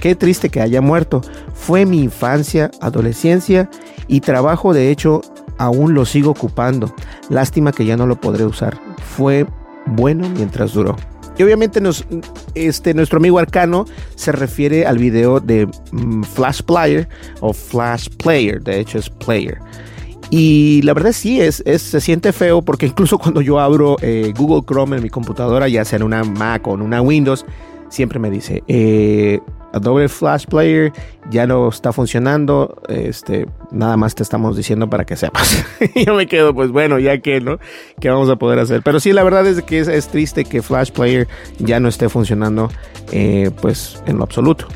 Qué 0.00 0.14
triste 0.14 0.48
que 0.48 0.60
haya 0.60 0.80
muerto. 0.80 1.20
Fue 1.54 1.86
mi 1.86 2.00
infancia, 2.00 2.70
adolescencia 2.80 3.68
y 4.06 4.20
trabajo. 4.20 4.72
De 4.72 4.90
hecho, 4.90 5.22
aún 5.58 5.94
lo 5.94 6.04
sigo 6.04 6.30
ocupando. 6.30 6.94
Lástima 7.28 7.72
que 7.72 7.84
ya 7.84 7.96
no 7.96 8.06
lo 8.06 8.20
podré 8.20 8.44
usar. 8.44 8.78
Fue 9.16 9.46
bueno 9.86 10.28
mientras 10.28 10.72
duró. 10.72 10.96
Y 11.38 11.44
obviamente 11.44 11.80
este, 12.54 12.94
nuestro 12.94 13.18
amigo 13.18 13.38
Arcano 13.38 13.84
se 14.16 14.32
refiere 14.32 14.86
al 14.86 14.98
video 14.98 15.38
de 15.38 15.68
mm, 15.92 16.22
Flash 16.24 16.62
Player 16.62 17.08
o 17.40 17.52
Flash 17.52 18.08
Player, 18.16 18.60
de 18.60 18.80
hecho 18.80 18.98
es 18.98 19.08
Player. 19.08 19.58
Y 20.30 20.82
la 20.82 20.94
verdad 20.94 21.12
sí, 21.12 21.40
es, 21.40 21.62
es, 21.64 21.80
se 21.80 22.00
siente 22.00 22.32
feo 22.32 22.60
porque 22.62 22.86
incluso 22.86 23.18
cuando 23.20 23.40
yo 23.40 23.60
abro 23.60 23.96
eh, 24.02 24.32
Google 24.36 24.64
Chrome 24.66 24.96
en 24.96 25.02
mi 25.04 25.10
computadora, 25.10 25.68
ya 25.68 25.84
sea 25.84 25.98
en 25.98 26.02
una 26.02 26.24
Mac 26.24 26.66
o 26.66 26.74
en 26.74 26.82
una 26.82 27.00
Windows, 27.00 27.46
siempre 27.88 28.18
me 28.18 28.30
dice, 28.30 28.64
eh, 28.66 29.40
Adobe 29.78 30.08
Flash 30.08 30.46
Player 30.46 30.92
ya 31.30 31.46
no 31.46 31.68
está 31.68 31.92
funcionando. 31.92 32.80
Este, 32.88 33.46
nada 33.70 33.96
más 33.96 34.14
te 34.14 34.22
estamos 34.22 34.56
diciendo 34.56 34.88
para 34.88 35.04
que 35.04 35.16
sepas. 35.16 35.64
Yo 36.06 36.14
me 36.14 36.26
quedo, 36.26 36.54
pues 36.54 36.70
bueno, 36.70 36.98
ya 36.98 37.18
que, 37.18 37.40
¿no? 37.40 37.58
¿Qué 38.00 38.10
vamos 38.10 38.28
a 38.30 38.36
poder 38.36 38.58
hacer? 38.58 38.82
Pero 38.82 39.00
sí, 39.00 39.12
la 39.12 39.24
verdad 39.24 39.46
es 39.46 39.62
que 39.62 39.80
es, 39.80 40.08
triste 40.08 40.44
que 40.44 40.62
Flash 40.62 40.90
Player 40.90 41.26
ya 41.58 41.80
no 41.80 41.88
esté 41.88 42.08
funcionando, 42.08 42.70
eh, 43.12 43.50
pues 43.60 44.02
en 44.06 44.18
lo 44.18 44.24
absoluto. 44.24 44.66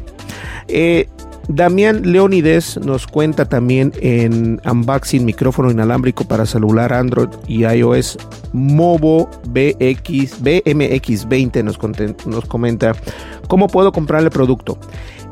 Eh, 0.69 1.09
Damián 1.49 2.03
Leonides 2.05 2.79
nos 2.79 3.07
cuenta 3.07 3.45
también 3.47 3.93
en 4.01 4.61
unboxing 4.65 5.25
micrófono 5.25 5.71
inalámbrico 5.71 6.25
para 6.25 6.47
celular 6.47 6.93
Android 6.93 7.29
y 7.47 7.65
iOS 7.65 8.19
Movo 8.53 9.29
BX, 9.49 10.43
BMX20 10.43 11.65
nos, 11.65 11.79
nos 12.27 12.45
comenta 12.47 12.93
cómo 13.49 13.69
puedo 13.69 13.93
comprar 13.93 14.23
el 14.23 14.31
producto. 14.31 14.79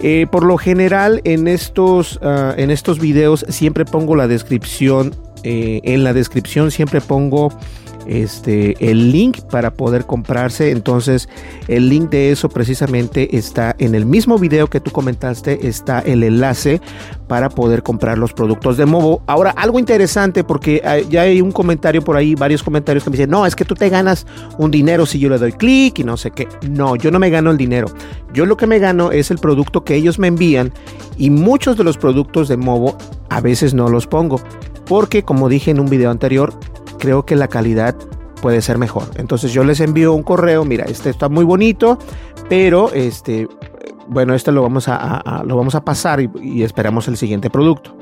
Eh, 0.03 0.27
por 0.31 0.45
lo 0.45 0.57
general 0.57 1.21
en 1.25 1.47
estos, 1.47 2.17
uh, 2.23 2.55
en 2.57 2.71
estos 2.71 2.99
videos 2.99 3.45
siempre 3.49 3.85
pongo 3.85 4.17
la 4.17 4.29
descripción, 4.29 5.15
eh, 5.43 5.81
en 5.85 6.05
la 6.05 6.15
descripción 6.15 6.71
siempre 6.71 7.01
pongo 7.03 7.53
este, 8.11 8.75
el 8.91 9.13
link 9.13 9.41
para 9.43 9.73
poder 9.73 10.05
comprarse. 10.05 10.73
Entonces, 10.73 11.29
el 11.69 11.89
link 11.89 12.11
de 12.11 12.33
eso 12.33 12.49
precisamente 12.49 13.37
está 13.37 13.77
en 13.79 13.95
el 13.95 14.05
mismo 14.05 14.37
video 14.37 14.67
que 14.67 14.81
tú 14.81 14.91
comentaste, 14.91 15.69
está 15.69 16.01
el 16.01 16.25
enlace 16.25 16.81
para 17.29 17.49
poder 17.49 17.85
comprar 17.85 18.19
los 18.19 18.33
productos 18.33 18.77
de 18.77 18.85
Movo. 18.85 19.23
Ahora, 19.29 19.51
algo 19.51 19.79
interesante 19.79 20.43
porque 20.43 20.83
ya 21.09 21.23
hay 21.23 21.41
un 21.41 21.53
comentario 21.53 22.03
por 22.03 22.17
ahí, 22.17 22.35
varios 22.35 22.65
comentarios 22.65 23.05
que 23.05 23.11
me 23.11 23.17
dicen, 23.17 23.31
no, 23.31 23.47
es 23.47 23.55
que 23.55 23.65
tú 23.65 23.77
te 23.77 23.89
ganas 23.89 24.27
un 24.59 24.73
dinero 24.73 25.07
si 25.07 25.21
yo 25.21 25.29
le 25.29 25.39
doy 25.39 25.53
clic 25.53 26.01
y 26.01 26.05
no 26.05 26.17
sé 26.17 26.33
qué. 26.33 26.49
No, 26.69 26.97
yo 26.97 27.13
no 27.13 27.21
me 27.21 27.31
gano 27.31 27.53
el 27.53 27.57
dinero. 27.57 27.87
Yo 28.35 28.45
lo 28.45 28.57
que 28.57 28.67
me 28.67 28.81
gano 28.81 29.13
es 29.13 29.31
el 29.31 29.39
producto 29.39 29.85
que 29.85 29.95
ellos 29.95 30.19
me 30.19 30.27
envían 30.27 30.73
y 31.17 31.31
muchos 31.31 31.77
de 31.77 31.85
los 31.85 31.97
productos 31.97 32.49
de 32.49 32.57
Movo 32.57 32.97
a 33.29 33.41
veces 33.41 33.73
no 33.73 33.89
los 33.89 34.09
pongo. 34.09 34.41
Porque 34.87 35.23
como 35.23 35.49
dije 35.49 35.71
en 35.71 35.79
un 35.79 35.89
video 35.89 36.11
anterior, 36.11 36.53
creo 37.01 37.25
que 37.27 37.35
la 37.35 37.49
calidad 37.49 37.97
puede 38.41 38.63
ser 38.63 38.79
mejor. 38.79 39.05
Entonces 39.17 39.53
yo 39.53 39.65
les 39.65 39.81
envío 39.81 40.13
un 40.13 40.23
correo, 40.23 40.65
mira, 40.65 40.85
este 40.85 41.11
está 41.11 41.29
muy 41.29 41.45
bonito, 41.45 41.99
pero 42.49 42.93
este, 42.93 43.49
bueno, 44.07 44.35
este 44.35 44.53
lo 44.53 44.63
vamos 44.63 44.87
a, 44.89 45.43
lo 45.45 45.57
vamos 45.57 45.75
a 45.75 45.85
pasar 45.85 46.21
y, 46.21 46.63
esperamos 46.63 47.09
el 47.09 47.17
siguiente 47.17 47.51
producto. 47.51 47.97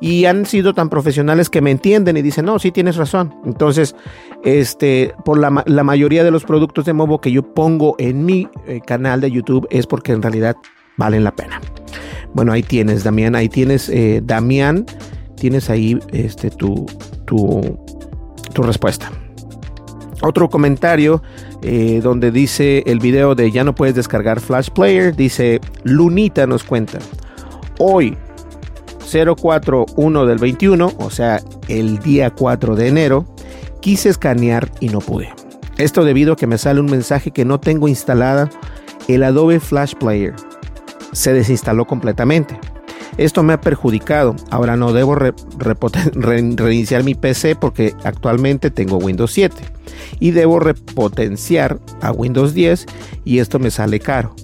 Y 0.00 0.26
han 0.26 0.44
sido 0.44 0.74
tan 0.74 0.90
profesionales 0.90 1.48
que 1.48 1.62
me 1.62 1.70
entienden 1.70 2.16
y 2.16 2.22
dicen, 2.22 2.44
no, 2.44 2.58
sí 2.58 2.72
tienes 2.72 2.96
razón. 2.96 3.34
Entonces, 3.46 3.94
este, 4.42 5.14
por 5.24 5.38
la, 5.38 5.50
mayoría 5.50 6.24
de 6.24 6.30
los 6.30 6.44
productos 6.44 6.84
de 6.84 6.92
Movo 6.92 7.20
que 7.20 7.32
yo 7.32 7.42
pongo 7.54 7.94
en 7.98 8.24
mi 8.26 8.48
eh, 8.66 8.80
canal 8.84 9.20
de 9.20 9.30
YouTube 9.30 9.66
es 9.70 9.86
porque 9.86 10.12
en 10.12 10.20
realidad 10.20 10.56
valen 10.98 11.24
la 11.24 11.34
pena. 11.34 11.60
Bueno, 12.34 12.52
ahí 12.52 12.62
tienes, 12.62 13.04
Damián, 13.04 13.34
ahí 13.36 13.48
tienes, 13.48 13.88
eh, 13.88 14.20
Damián, 14.22 14.84
tienes 15.36 15.70
ahí 15.70 15.98
este, 16.12 16.50
tu, 16.50 16.86
tu, 17.24 17.78
tu 18.54 18.62
respuesta. 18.62 19.10
Otro 20.22 20.48
comentario 20.48 21.22
eh, 21.60 22.00
donde 22.02 22.30
dice 22.30 22.82
el 22.86 22.98
video 22.98 23.34
de 23.34 23.50
ya 23.50 23.64
no 23.64 23.74
puedes 23.74 23.94
descargar 23.94 24.40
Flash 24.40 24.70
Player, 24.70 25.14
dice 25.14 25.60
Lunita 25.82 26.46
nos 26.46 26.64
cuenta. 26.64 26.98
Hoy, 27.78 28.16
041 29.10 30.26
del 30.26 30.38
21, 30.38 30.92
o 30.96 31.10
sea, 31.10 31.40
el 31.68 31.98
día 31.98 32.30
4 32.30 32.76
de 32.76 32.88
enero, 32.88 33.26
quise 33.80 34.08
escanear 34.08 34.70
y 34.80 34.88
no 34.88 35.00
pude. 35.00 35.30
Esto 35.76 36.04
debido 36.04 36.34
a 36.34 36.36
que 36.36 36.46
me 36.46 36.58
sale 36.58 36.80
un 36.80 36.86
mensaje 36.86 37.30
que 37.30 37.44
no 37.44 37.60
tengo 37.60 37.88
instalada 37.88 38.48
el 39.08 39.22
Adobe 39.22 39.60
Flash 39.60 39.94
Player. 39.94 40.34
Se 41.12 41.32
desinstaló 41.32 41.86
completamente. 41.86 42.58
Esto 43.16 43.42
me 43.42 43.52
ha 43.52 43.60
perjudicado. 43.60 44.34
Ahora 44.50 44.76
no 44.76 44.92
debo 44.92 45.14
reiniciar 46.14 47.04
mi 47.04 47.14
PC 47.14 47.56
porque 47.56 47.94
actualmente 48.04 48.70
tengo 48.70 48.96
Windows 48.98 49.32
7 49.32 49.56
y 50.20 50.32
debo 50.32 50.58
repotenciar 50.58 51.78
a 52.00 52.10
Windows 52.12 52.54
10 52.54 52.86
y 53.24 53.38
esto 53.38 53.58
me 53.58 53.70
sale 53.70 54.00
caro. 54.00 54.34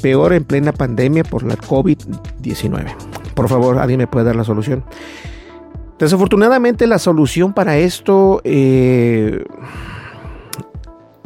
Peor 0.00 0.32
en 0.32 0.44
plena 0.44 0.72
pandemia 0.72 1.24
por 1.24 1.42
la 1.42 1.56
COVID-19. 1.56 2.94
Por 3.34 3.48
favor, 3.48 3.78
alguien 3.78 3.98
me 3.98 4.06
puede 4.06 4.26
dar 4.26 4.36
la 4.36 4.44
solución. 4.44 4.84
Desafortunadamente 5.98 6.86
la 6.86 6.98
solución 6.98 7.54
para 7.54 7.78
esto 7.78 8.42
eh, 8.44 9.44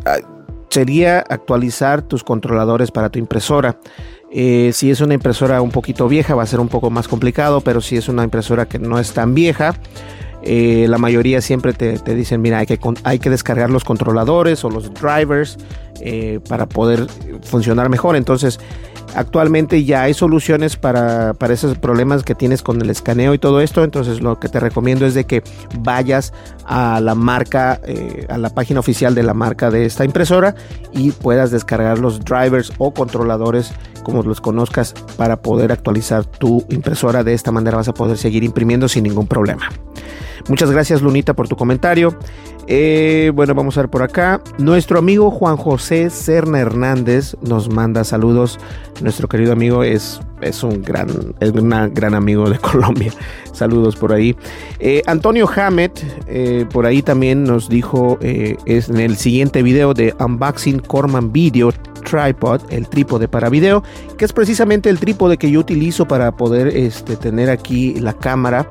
ah, 0.04 0.18
sería 0.68 1.18
actualizar 1.28 2.02
tus 2.02 2.22
controladores 2.22 2.90
para 2.92 3.10
tu 3.10 3.18
impresora. 3.18 3.78
Eh, 4.32 4.70
si 4.72 4.90
es 4.90 5.00
una 5.00 5.14
impresora 5.14 5.60
un 5.60 5.70
poquito 5.70 6.06
vieja 6.08 6.36
va 6.36 6.44
a 6.44 6.46
ser 6.46 6.60
un 6.60 6.68
poco 6.68 6.90
más 6.90 7.08
complicado, 7.08 7.60
pero 7.62 7.80
si 7.80 7.96
es 7.96 8.08
una 8.08 8.22
impresora 8.22 8.66
que 8.66 8.78
no 8.78 8.98
es 8.98 9.12
tan 9.12 9.34
vieja, 9.34 9.74
eh, 10.42 10.86
la 10.88 10.98
mayoría 10.98 11.40
siempre 11.40 11.72
te, 11.72 11.98
dicen, 12.14 12.40
mira, 12.40 12.58
hay 12.58 12.66
que, 12.66 12.78
hay 13.02 13.18
que 13.18 13.28
descargar 13.28 13.70
los 13.70 13.84
controladores 13.84 14.64
o 14.64 14.70
los 14.70 14.92
drivers 14.94 15.58
eh, 16.00 16.40
para 16.48 16.66
poder 16.66 17.06
funcionar 17.42 17.88
mejor. 17.88 18.16
Entonces, 18.16 18.60
actualmente 19.14 19.84
ya 19.84 20.02
hay 20.02 20.14
soluciones 20.14 20.76
para, 20.76 21.34
para, 21.34 21.54
esos 21.54 21.78
problemas 21.78 22.22
que 22.22 22.34
tienes 22.34 22.62
con 22.62 22.80
el 22.80 22.90
escaneo 22.90 23.34
y 23.34 23.38
todo 23.38 23.60
esto. 23.60 23.84
Entonces, 23.84 24.20
lo 24.20 24.38
que 24.38 24.48
te 24.48 24.60
recomiendo 24.60 25.06
es 25.06 25.14
de 25.14 25.24
que 25.24 25.42
vayas 25.80 26.32
a 26.64 27.00
la 27.00 27.14
marca, 27.14 27.80
a 28.28 28.38
la 28.38 28.50
página 28.50 28.80
oficial 28.80 29.14
de 29.14 29.22
la 29.22 29.34
marca 29.34 29.70
de 29.70 29.84
esta 29.84 30.04
impresora 30.04 30.54
y 30.92 31.12
puedas 31.12 31.50
descargar 31.50 31.98
los 31.98 32.24
drivers 32.24 32.72
o 32.78 32.92
controladores 32.92 33.72
como 34.02 34.22
los 34.22 34.40
conozcas 34.40 34.94
para 35.16 35.40
poder 35.40 35.72
actualizar 35.72 36.24
tu 36.24 36.64
impresora. 36.70 37.24
De 37.24 37.34
esta 37.34 37.52
manera 37.52 37.76
vas 37.76 37.88
a 37.88 37.94
poder 37.94 38.16
seguir 38.16 38.44
imprimiendo 38.44 38.88
sin 38.88 39.04
ningún 39.04 39.26
problema. 39.26 39.68
Muchas 40.50 40.72
gracias 40.72 41.00
Lunita 41.00 41.32
por 41.34 41.46
tu 41.46 41.54
comentario. 41.54 42.18
Eh, 42.66 43.30
bueno, 43.32 43.54
vamos 43.54 43.78
a 43.78 43.82
ver 43.82 43.88
por 43.88 44.02
acá. 44.02 44.42
Nuestro 44.58 44.98
amigo 44.98 45.30
Juan 45.30 45.56
José 45.56 46.10
Serna 46.10 46.58
Hernández 46.58 47.36
nos 47.40 47.68
manda 47.68 48.02
saludos. 48.02 48.58
Nuestro 49.00 49.28
querido 49.28 49.52
amigo 49.52 49.84
es, 49.84 50.20
es 50.40 50.64
un 50.64 50.82
gran, 50.82 51.08
es 51.38 51.52
gran 51.52 52.14
amigo 52.14 52.50
de 52.50 52.58
Colombia. 52.60 53.12
Saludos 53.52 53.94
por 53.94 54.12
ahí. 54.12 54.34
Eh, 54.80 55.02
Antonio 55.06 55.48
Hamet, 55.48 56.04
eh, 56.26 56.66
por 56.72 56.84
ahí 56.84 57.00
también 57.00 57.44
nos 57.44 57.68
dijo 57.68 58.18
es 58.20 58.88
en 58.88 58.98
el 58.98 59.16
siguiente 59.18 59.62
video 59.62 59.94
de 59.94 60.16
Unboxing 60.18 60.80
Corman 60.80 61.30
Video 61.30 61.72
Tripod, 62.00 62.62
el 62.70 62.88
trípode 62.88 63.28
para 63.28 63.48
video, 63.48 63.82
que 64.16 64.24
es 64.24 64.32
precisamente 64.32 64.88
el 64.90 64.98
trípode 64.98 65.36
que 65.36 65.50
yo 65.50 65.60
utilizo 65.60 66.06
para 66.06 66.32
poder 66.32 66.68
este, 66.68 67.16
tener 67.16 67.50
aquí 67.50 67.94
la 67.94 68.12
cámara. 68.12 68.66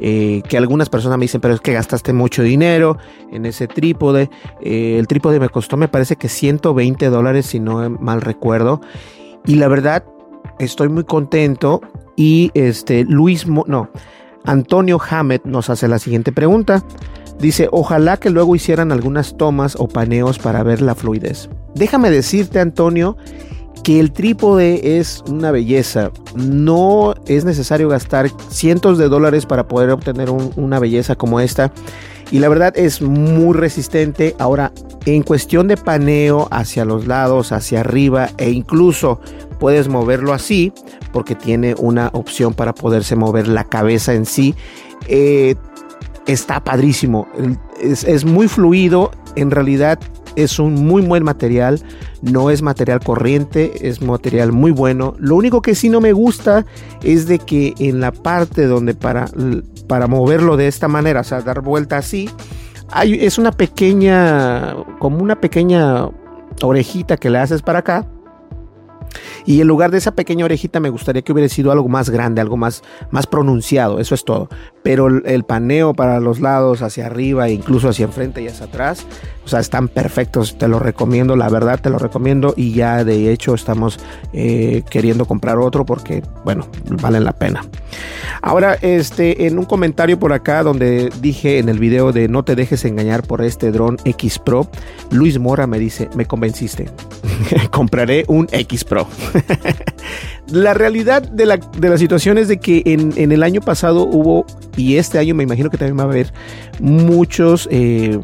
Eh, 0.00 0.42
que 0.48 0.56
algunas 0.56 0.88
personas 0.88 1.18
me 1.18 1.24
dicen, 1.24 1.40
pero 1.40 1.54
es 1.54 1.60
que 1.60 1.72
gastaste 1.72 2.12
mucho 2.12 2.42
dinero 2.42 2.98
en 3.30 3.46
ese 3.46 3.68
trípode. 3.68 4.28
Eh, 4.60 4.96
el 4.98 5.06
trípode 5.06 5.38
me 5.38 5.48
costó, 5.48 5.76
me 5.76 5.86
parece 5.86 6.16
que 6.16 6.28
120 6.28 7.10
dólares, 7.10 7.46
si 7.46 7.60
no 7.60 7.88
mal 7.90 8.20
recuerdo. 8.20 8.80
Y 9.46 9.54
la 9.54 9.68
verdad, 9.68 10.04
estoy 10.58 10.88
muy 10.88 11.04
contento. 11.04 11.80
Y 12.16 12.50
este, 12.54 13.04
Luis, 13.04 13.46
no, 13.46 13.88
Antonio 14.44 15.00
Hammett 15.08 15.44
nos 15.44 15.70
hace 15.70 15.88
la 15.88 15.98
siguiente 15.98 16.32
pregunta. 16.32 16.82
Dice, 17.38 17.68
ojalá 17.72 18.16
que 18.16 18.30
luego 18.30 18.56
hicieran 18.56 18.92
algunas 18.92 19.36
tomas 19.36 19.76
o 19.78 19.88
paneos 19.88 20.38
para 20.38 20.62
ver 20.62 20.80
la 20.80 20.94
fluidez. 20.94 21.48
Déjame 21.74 22.10
decirte, 22.10 22.60
Antonio, 22.60 23.16
que 23.82 24.00
el 24.00 24.12
trípode 24.12 24.98
es 24.98 25.22
una 25.28 25.50
belleza. 25.50 26.10
No 26.34 27.14
es 27.26 27.44
necesario 27.44 27.88
gastar 27.88 28.30
cientos 28.48 28.98
de 28.98 29.08
dólares 29.08 29.46
para 29.46 29.68
poder 29.68 29.90
obtener 29.90 30.30
una 30.30 30.78
belleza 30.78 31.16
como 31.16 31.38
esta. 31.38 31.72
Y 32.30 32.38
la 32.38 32.48
verdad 32.48 32.72
es 32.76 33.02
muy 33.02 33.54
resistente. 33.54 34.34
Ahora, 34.38 34.72
en 35.04 35.22
cuestión 35.22 35.68
de 35.68 35.76
paneo 35.76 36.48
hacia 36.50 36.86
los 36.86 37.06
lados, 37.06 37.52
hacia 37.52 37.80
arriba 37.80 38.30
e 38.38 38.50
incluso 38.50 39.20
puedes 39.60 39.88
moverlo 39.88 40.32
así 40.32 40.72
porque 41.12 41.34
tiene 41.34 41.74
una 41.78 42.08
opción 42.12 42.54
para 42.54 42.74
poderse 42.74 43.16
mover 43.16 43.48
la 43.48 43.64
cabeza 43.64 44.14
en 44.14 44.24
sí. 44.24 44.54
Eh, 45.08 45.56
está 46.26 46.62
padrísimo. 46.62 47.26
Es, 47.80 48.04
es 48.04 48.24
muy 48.24 48.48
fluido. 48.48 49.10
En 49.36 49.50
realidad 49.50 49.98
es 50.36 50.58
un 50.58 50.86
muy 50.86 51.02
buen 51.02 51.22
material, 51.22 51.80
no 52.22 52.50
es 52.50 52.62
material 52.62 53.00
corriente, 53.00 53.88
es 53.88 54.02
material 54.02 54.52
muy 54.52 54.70
bueno. 54.70 55.14
Lo 55.18 55.36
único 55.36 55.62
que 55.62 55.74
sí 55.74 55.88
no 55.88 56.00
me 56.00 56.12
gusta 56.12 56.64
es 57.02 57.26
de 57.26 57.38
que 57.38 57.74
en 57.78 58.00
la 58.00 58.12
parte 58.12 58.66
donde 58.66 58.94
para, 58.94 59.26
para 59.86 60.06
moverlo 60.06 60.56
de 60.56 60.68
esta 60.68 60.88
manera, 60.88 61.20
o 61.20 61.24
sea, 61.24 61.42
dar 61.42 61.60
vuelta 61.60 61.98
así, 61.98 62.28
hay, 62.90 63.14
es 63.24 63.38
una 63.38 63.52
pequeña, 63.52 64.74
como 64.98 65.18
una 65.18 65.40
pequeña 65.40 66.08
orejita 66.62 67.16
que 67.16 67.30
le 67.30 67.38
haces 67.38 67.62
para 67.62 67.80
acá 67.80 68.06
y 69.46 69.60
en 69.60 69.66
lugar 69.66 69.90
de 69.90 69.98
esa 69.98 70.14
pequeña 70.14 70.44
orejita 70.44 70.80
me 70.80 70.90
gustaría 70.90 71.22
que 71.22 71.32
hubiera 71.32 71.48
sido 71.48 71.72
algo 71.72 71.88
más 71.88 72.10
grande, 72.10 72.40
algo 72.40 72.56
más, 72.56 72.82
más 73.10 73.26
pronunciado, 73.26 74.00
eso 74.00 74.14
es 74.14 74.24
todo. 74.24 74.48
Pero 74.82 75.08
el, 75.08 75.44
paneo 75.44 75.94
para 75.94 76.20
los 76.20 76.40
lados, 76.40 76.82
hacia 76.82 77.06
arriba, 77.06 77.48
e 77.48 77.52
incluso 77.52 77.88
hacia 77.88 78.04
enfrente 78.04 78.42
y 78.42 78.48
hacia 78.48 78.66
atrás, 78.66 79.06
o 79.44 79.48
sea, 79.48 79.60
están 79.60 79.88
perfectos, 79.88 80.58
te 80.58 80.68
lo 80.68 80.78
recomiendo, 80.78 81.36
la 81.36 81.48
verdad 81.48 81.80
te 81.80 81.90
lo 81.90 81.98
recomiendo 81.98 82.54
y 82.56 82.72
ya 82.72 83.04
de 83.04 83.32
hecho 83.32 83.54
estamos 83.54 83.98
eh, 84.32 84.82
queriendo 84.90 85.26
comprar 85.26 85.58
otro 85.58 85.86
porque, 85.86 86.22
bueno, 86.44 86.66
valen 87.02 87.24
la 87.24 87.32
pena. 87.32 87.64
Ahora, 88.42 88.74
este, 88.82 89.46
en 89.46 89.58
un 89.58 89.64
comentario 89.64 90.18
por 90.18 90.32
acá 90.32 90.62
donde 90.62 91.10
dije 91.20 91.58
en 91.58 91.68
el 91.68 91.78
video 91.78 92.12
de 92.12 92.28
no 92.28 92.44
te 92.44 92.54
dejes 92.54 92.84
engañar 92.84 93.22
por 93.22 93.42
este 93.42 93.70
dron 93.70 93.96
X 94.04 94.38
Pro, 94.38 94.68
Luis 95.10 95.38
Mora 95.38 95.66
me 95.66 95.78
dice, 95.78 96.08
me 96.14 96.26
convenciste, 96.26 96.88
compraré 97.70 98.24
un 98.28 98.48
X 98.50 98.84
Pro. 98.84 99.06
la 100.48 100.74
realidad 100.74 101.22
de 101.22 101.46
la, 101.46 101.56
de 101.56 101.88
la, 101.88 101.98
situación 101.98 102.38
es 102.38 102.48
de 102.48 102.58
que 102.58 102.82
en, 102.86 103.32
el 103.32 103.42
año 103.42 103.60
pasado 103.60 104.04
hubo, 104.04 104.46
y 104.76 104.96
este 104.96 105.18
año 105.18 105.34
me 105.34 105.42
imagino 105.42 105.70
que 105.70 105.78
también 105.78 105.98
va 105.98 106.02
a 106.02 106.06
haber 106.06 106.32
muchos, 106.80 107.68
eh, 107.70 108.18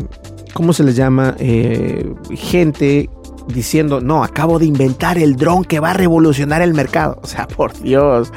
¿cómo 0.53 0.73
se 0.73 0.85
les 0.85 0.97
llama? 0.97 1.37
Eh, 1.39 2.13
gente 2.35 3.09
diciendo, 3.49 4.01
no, 4.01 4.23
acabo 4.23 4.59
de 4.59 4.67
inventar 4.67 5.19
el 5.19 5.37
dron 5.37 5.65
que 5.65 5.81
va 5.81 5.91
a 5.91 5.95
revolucionar 5.95 6.63
el 6.63 6.75
mercado. 6.75 7.19
O 7.23 7.27
sea, 7.27 7.47
por 7.47 7.79
Dios, 7.81 8.33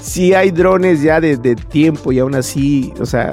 si 0.00 0.34
hay 0.34 0.50
drones 0.50 1.02
ya 1.02 1.20
desde 1.20 1.56
tiempo 1.56 2.12
y 2.12 2.18
aún 2.20 2.34
así, 2.34 2.92
o 3.00 3.06
sea, 3.06 3.32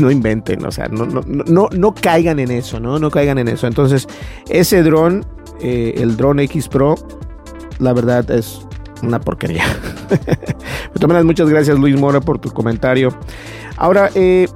no 0.00 0.10
inventen, 0.10 0.64
o 0.64 0.70
sea, 0.70 0.88
no, 0.88 1.06
no, 1.06 1.22
no, 1.22 1.68
no 1.72 1.94
caigan 1.94 2.38
en 2.38 2.50
eso, 2.50 2.80
¿no? 2.80 2.98
No 2.98 3.10
caigan 3.10 3.38
en 3.38 3.48
eso. 3.48 3.66
Entonces, 3.66 4.06
ese 4.48 4.82
dron, 4.82 5.24
eh, 5.62 5.94
el 5.96 6.16
dron 6.16 6.40
X 6.40 6.68
Pro, 6.68 6.96
la 7.78 7.92
verdad 7.92 8.28
es 8.30 8.66
una 9.02 9.20
porquería. 9.20 9.64
de 10.10 11.00
todas 11.00 11.24
muchas 11.24 11.48
gracias 11.48 11.78
Luis 11.78 11.98
Mora 11.98 12.20
por 12.20 12.38
tu 12.38 12.50
comentario. 12.50 13.10
Ahora, 13.76 14.10
eh, 14.14 14.48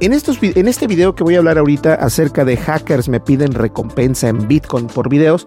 en, 0.00 0.12
estos, 0.12 0.38
en 0.42 0.68
este 0.68 0.86
video 0.86 1.14
que 1.14 1.22
voy 1.22 1.36
a 1.36 1.38
hablar 1.38 1.58
ahorita 1.58 1.94
acerca 1.94 2.44
de 2.44 2.56
hackers 2.56 3.08
me 3.08 3.20
piden 3.20 3.52
recompensa 3.52 4.28
en 4.28 4.48
Bitcoin 4.48 4.88
por 4.88 5.08
videos, 5.08 5.46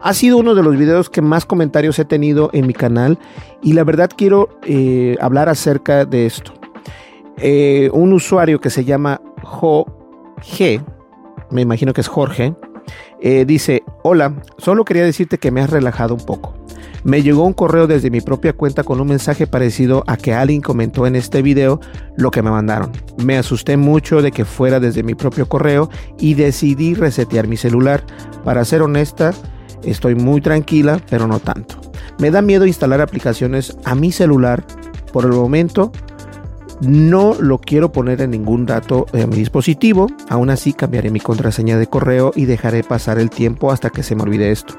ha 0.00 0.14
sido 0.14 0.36
uno 0.36 0.54
de 0.54 0.62
los 0.62 0.76
videos 0.76 1.10
que 1.10 1.22
más 1.22 1.44
comentarios 1.44 1.98
he 1.98 2.04
tenido 2.04 2.50
en 2.52 2.66
mi 2.66 2.74
canal 2.74 3.18
y 3.62 3.72
la 3.72 3.82
verdad 3.82 4.10
quiero 4.16 4.48
eh, 4.64 5.16
hablar 5.20 5.48
acerca 5.48 6.04
de 6.04 6.26
esto. 6.26 6.52
Un 7.92 8.12
usuario 8.12 8.60
que 8.60 8.68
se 8.68 8.84
llama 8.84 9.20
Jo 9.42 9.86
G, 10.38 10.84
me 11.50 11.62
imagino 11.62 11.92
que 11.92 12.00
es 12.00 12.08
Jorge, 12.08 12.54
eh, 13.20 13.44
dice, 13.44 13.82
hola, 14.02 14.34
solo 14.58 14.84
quería 14.84 15.04
decirte 15.04 15.38
que 15.38 15.50
me 15.50 15.60
has 15.60 15.70
relajado 15.70 16.14
un 16.14 16.24
poco. 16.24 16.54
Me 17.04 17.22
llegó 17.22 17.44
un 17.44 17.52
correo 17.52 17.86
desde 17.86 18.10
mi 18.10 18.20
propia 18.20 18.52
cuenta 18.52 18.82
con 18.82 19.00
un 19.00 19.08
mensaje 19.08 19.46
parecido 19.46 20.02
a 20.06 20.16
que 20.16 20.34
alguien 20.34 20.60
comentó 20.60 21.06
en 21.06 21.16
este 21.16 21.42
video 21.42 21.80
lo 22.16 22.30
que 22.30 22.42
me 22.42 22.50
mandaron. 22.50 22.92
Me 23.16 23.38
asusté 23.38 23.76
mucho 23.76 24.20
de 24.20 24.32
que 24.32 24.44
fuera 24.44 24.80
desde 24.80 25.02
mi 25.02 25.14
propio 25.14 25.48
correo 25.48 25.90
y 26.18 26.34
decidí 26.34 26.94
resetear 26.94 27.46
mi 27.46 27.56
celular. 27.56 28.04
Para 28.44 28.64
ser 28.64 28.82
honesta, 28.82 29.32
estoy 29.84 30.16
muy 30.16 30.40
tranquila, 30.40 31.00
pero 31.08 31.26
no 31.28 31.38
tanto. 31.38 31.80
Me 32.18 32.30
da 32.30 32.42
miedo 32.42 32.66
instalar 32.66 33.00
aplicaciones 33.00 33.76
a 33.84 33.94
mi 33.94 34.10
celular. 34.10 34.64
Por 35.12 35.24
el 35.24 35.32
momento, 35.32 35.92
no 36.80 37.34
lo 37.34 37.58
quiero 37.58 37.92
poner 37.92 38.20
en 38.20 38.30
ningún 38.30 38.66
dato 38.66 39.06
de 39.12 39.26
mi 39.26 39.36
dispositivo. 39.36 40.08
Aún 40.28 40.50
así 40.50 40.72
cambiaré 40.72 41.10
mi 41.10 41.20
contraseña 41.20 41.78
de 41.78 41.86
correo 41.86 42.32
y 42.34 42.44
dejaré 42.44 42.82
pasar 42.84 43.18
el 43.18 43.30
tiempo 43.30 43.72
hasta 43.72 43.90
que 43.90 44.02
se 44.02 44.14
me 44.14 44.22
olvide 44.22 44.50
esto. 44.50 44.74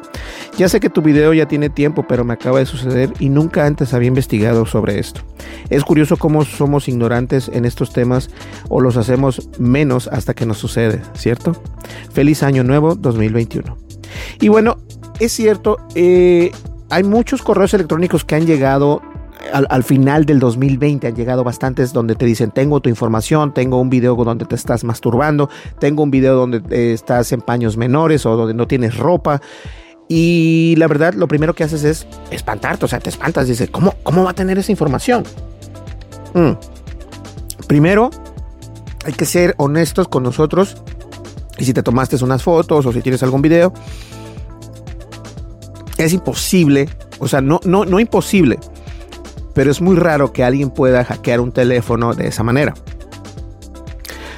Ya 0.57 0.69
sé 0.69 0.79
que 0.79 0.89
tu 0.89 1.01
video 1.01 1.33
ya 1.33 1.47
tiene 1.47 1.69
tiempo, 1.69 2.05
pero 2.07 2.23
me 2.23 2.33
acaba 2.33 2.59
de 2.59 2.65
suceder 2.65 3.13
y 3.19 3.29
nunca 3.29 3.65
antes 3.65 3.93
había 3.93 4.07
investigado 4.07 4.65
sobre 4.65 4.99
esto. 4.99 5.21
Es 5.69 5.83
curioso 5.83 6.17
cómo 6.17 6.45
somos 6.45 6.87
ignorantes 6.87 7.49
en 7.53 7.65
estos 7.65 7.91
temas 7.93 8.29
o 8.69 8.81
los 8.81 8.97
hacemos 8.97 9.49
menos 9.59 10.07
hasta 10.07 10.33
que 10.33 10.45
nos 10.45 10.57
sucede, 10.57 11.01
¿cierto? 11.13 11.55
Feliz 12.13 12.43
año 12.43 12.63
nuevo 12.63 12.95
2021. 12.95 13.77
Y 14.41 14.47
bueno, 14.47 14.77
es 15.19 15.33
cierto, 15.33 15.77
eh, 15.95 16.51
hay 16.89 17.03
muchos 17.03 17.41
correos 17.41 17.73
electrónicos 17.73 18.25
que 18.25 18.35
han 18.35 18.45
llegado 18.45 19.01
al, 19.51 19.83
final 19.83 20.25
del 20.25 20.39
2020 20.39 21.07
han 21.07 21.15
llegado 21.15 21.43
bastantes 21.43 21.93
donde 21.93 22.15
te 22.15 22.25
dicen, 22.25 22.51
tengo 22.51 22.79
tu 22.81 22.89
información, 22.89 23.53
tengo 23.53 23.79
un 23.79 23.89
video 23.89 24.15
donde 24.15 24.45
te 24.45 24.55
estás 24.55 24.83
masturbando, 24.83 25.49
tengo 25.79 26.03
un 26.03 26.11
video 26.11 26.35
donde 26.35 26.61
eh, 26.69 26.93
estás 26.93 27.31
en 27.31 27.41
paños 27.41 27.77
menores 27.77 28.25
o 28.25 28.35
donde 28.35 28.53
no 28.53 28.67
tienes 28.67 28.97
ropa. 28.97 29.41
Y 30.07 30.75
la 30.77 30.87
verdad, 30.87 31.13
lo 31.13 31.27
primero 31.27 31.53
que 31.53 31.63
haces 31.63 31.83
es 31.83 32.07
espantarte, 32.31 32.85
o 32.85 32.87
sea, 32.87 32.99
te 32.99 33.09
espantas, 33.09 33.47
dices, 33.47 33.69
¿cómo, 33.69 33.95
cómo 34.03 34.23
va 34.23 34.31
a 34.31 34.35
tener 34.35 34.57
esa 34.57 34.71
información? 34.71 35.23
Mm. 36.33 36.53
Primero, 37.67 38.09
hay 39.05 39.13
que 39.13 39.25
ser 39.25 39.53
honestos 39.57 40.07
con 40.07 40.23
nosotros. 40.23 40.77
Y 41.57 41.65
si 41.65 41.73
te 41.73 41.83
tomaste 41.83 42.23
unas 42.23 42.41
fotos 42.41 42.85
o 42.85 42.93
si 42.93 43.01
tienes 43.01 43.21
algún 43.21 43.41
video, 43.41 43.73
es 45.97 46.13
imposible, 46.13 46.87
o 47.19 47.27
sea, 47.27 47.41
no, 47.41 47.59
no, 47.65 47.83
no 47.83 47.99
imposible, 47.99 48.57
pero 49.53 49.71
es 49.71 49.81
muy 49.81 49.95
raro 49.95 50.31
que 50.33 50.43
alguien 50.43 50.69
pueda 50.69 51.03
hackear 51.03 51.39
un 51.39 51.51
teléfono 51.51 52.13
de 52.13 52.27
esa 52.27 52.43
manera. 52.43 52.73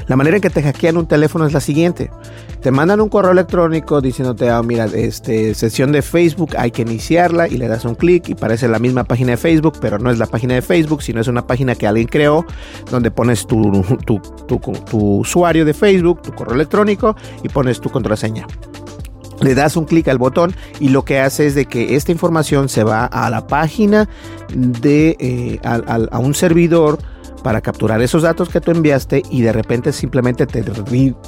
La 0.07 0.15
manera 0.15 0.37
en 0.37 0.41
que 0.41 0.49
te 0.49 0.61
hackean 0.61 0.97
un 0.97 1.07
teléfono 1.07 1.45
es 1.45 1.53
la 1.53 1.61
siguiente. 1.61 2.11
Te 2.61 2.69
mandan 2.69 3.01
un 3.01 3.09
correo 3.09 3.31
electrónico 3.31 4.01
diciéndote, 4.01 4.49
ah, 4.49 4.61
mira, 4.61 4.85
este, 4.85 5.55
sesión 5.55 5.91
de 5.91 6.01
Facebook, 6.01 6.51
hay 6.57 6.69
que 6.69 6.83
iniciarla 6.83 7.47
y 7.47 7.57
le 7.57 7.67
das 7.67 7.85
un 7.85 7.95
clic 7.95 8.29
y 8.29 8.35
parece 8.35 8.67
la 8.67 8.77
misma 8.77 9.03
página 9.03 9.31
de 9.31 9.37
Facebook, 9.37 9.77
pero 9.81 9.97
no 9.97 10.11
es 10.11 10.19
la 10.19 10.27
página 10.27 10.53
de 10.53 10.61
Facebook, 10.61 11.01
sino 11.01 11.21
es 11.21 11.27
una 11.27 11.47
página 11.47 11.75
que 11.75 11.87
alguien 11.87 12.07
creó, 12.07 12.45
donde 12.91 13.09
pones 13.09 13.47
tu, 13.47 13.83
usuario 14.91 15.65
de 15.65 15.73
Facebook, 15.73 16.21
tu 16.21 16.33
correo 16.33 16.55
electrónico 16.55 17.15
y 17.41 17.49
pones 17.49 17.79
tu 17.79 17.89
contraseña 17.89 18.45
le 19.41 19.55
das 19.55 19.75
un 19.75 19.85
clic 19.85 20.07
al 20.07 20.17
botón 20.17 20.55
y 20.79 20.89
lo 20.89 21.03
que 21.03 21.19
hace 21.19 21.47
es 21.47 21.55
de 21.55 21.65
que 21.65 21.95
esta 21.95 22.11
información 22.11 22.69
se 22.69 22.83
va 22.83 23.05
a 23.05 23.29
la 23.29 23.47
página 23.47 24.07
de 24.53 25.15
eh, 25.19 25.59
a, 25.63 26.19
un 26.19 26.33
servidor 26.33 26.99
para 27.43 27.61
capturar 27.61 28.01
esos 28.01 28.23
datos 28.23 28.49
que 28.49 28.61
tú 28.61 28.71
enviaste 28.71 29.23
y 29.29 29.41
de 29.41 29.51
repente 29.51 29.91
simplemente 29.93 30.45
te 30.45 30.63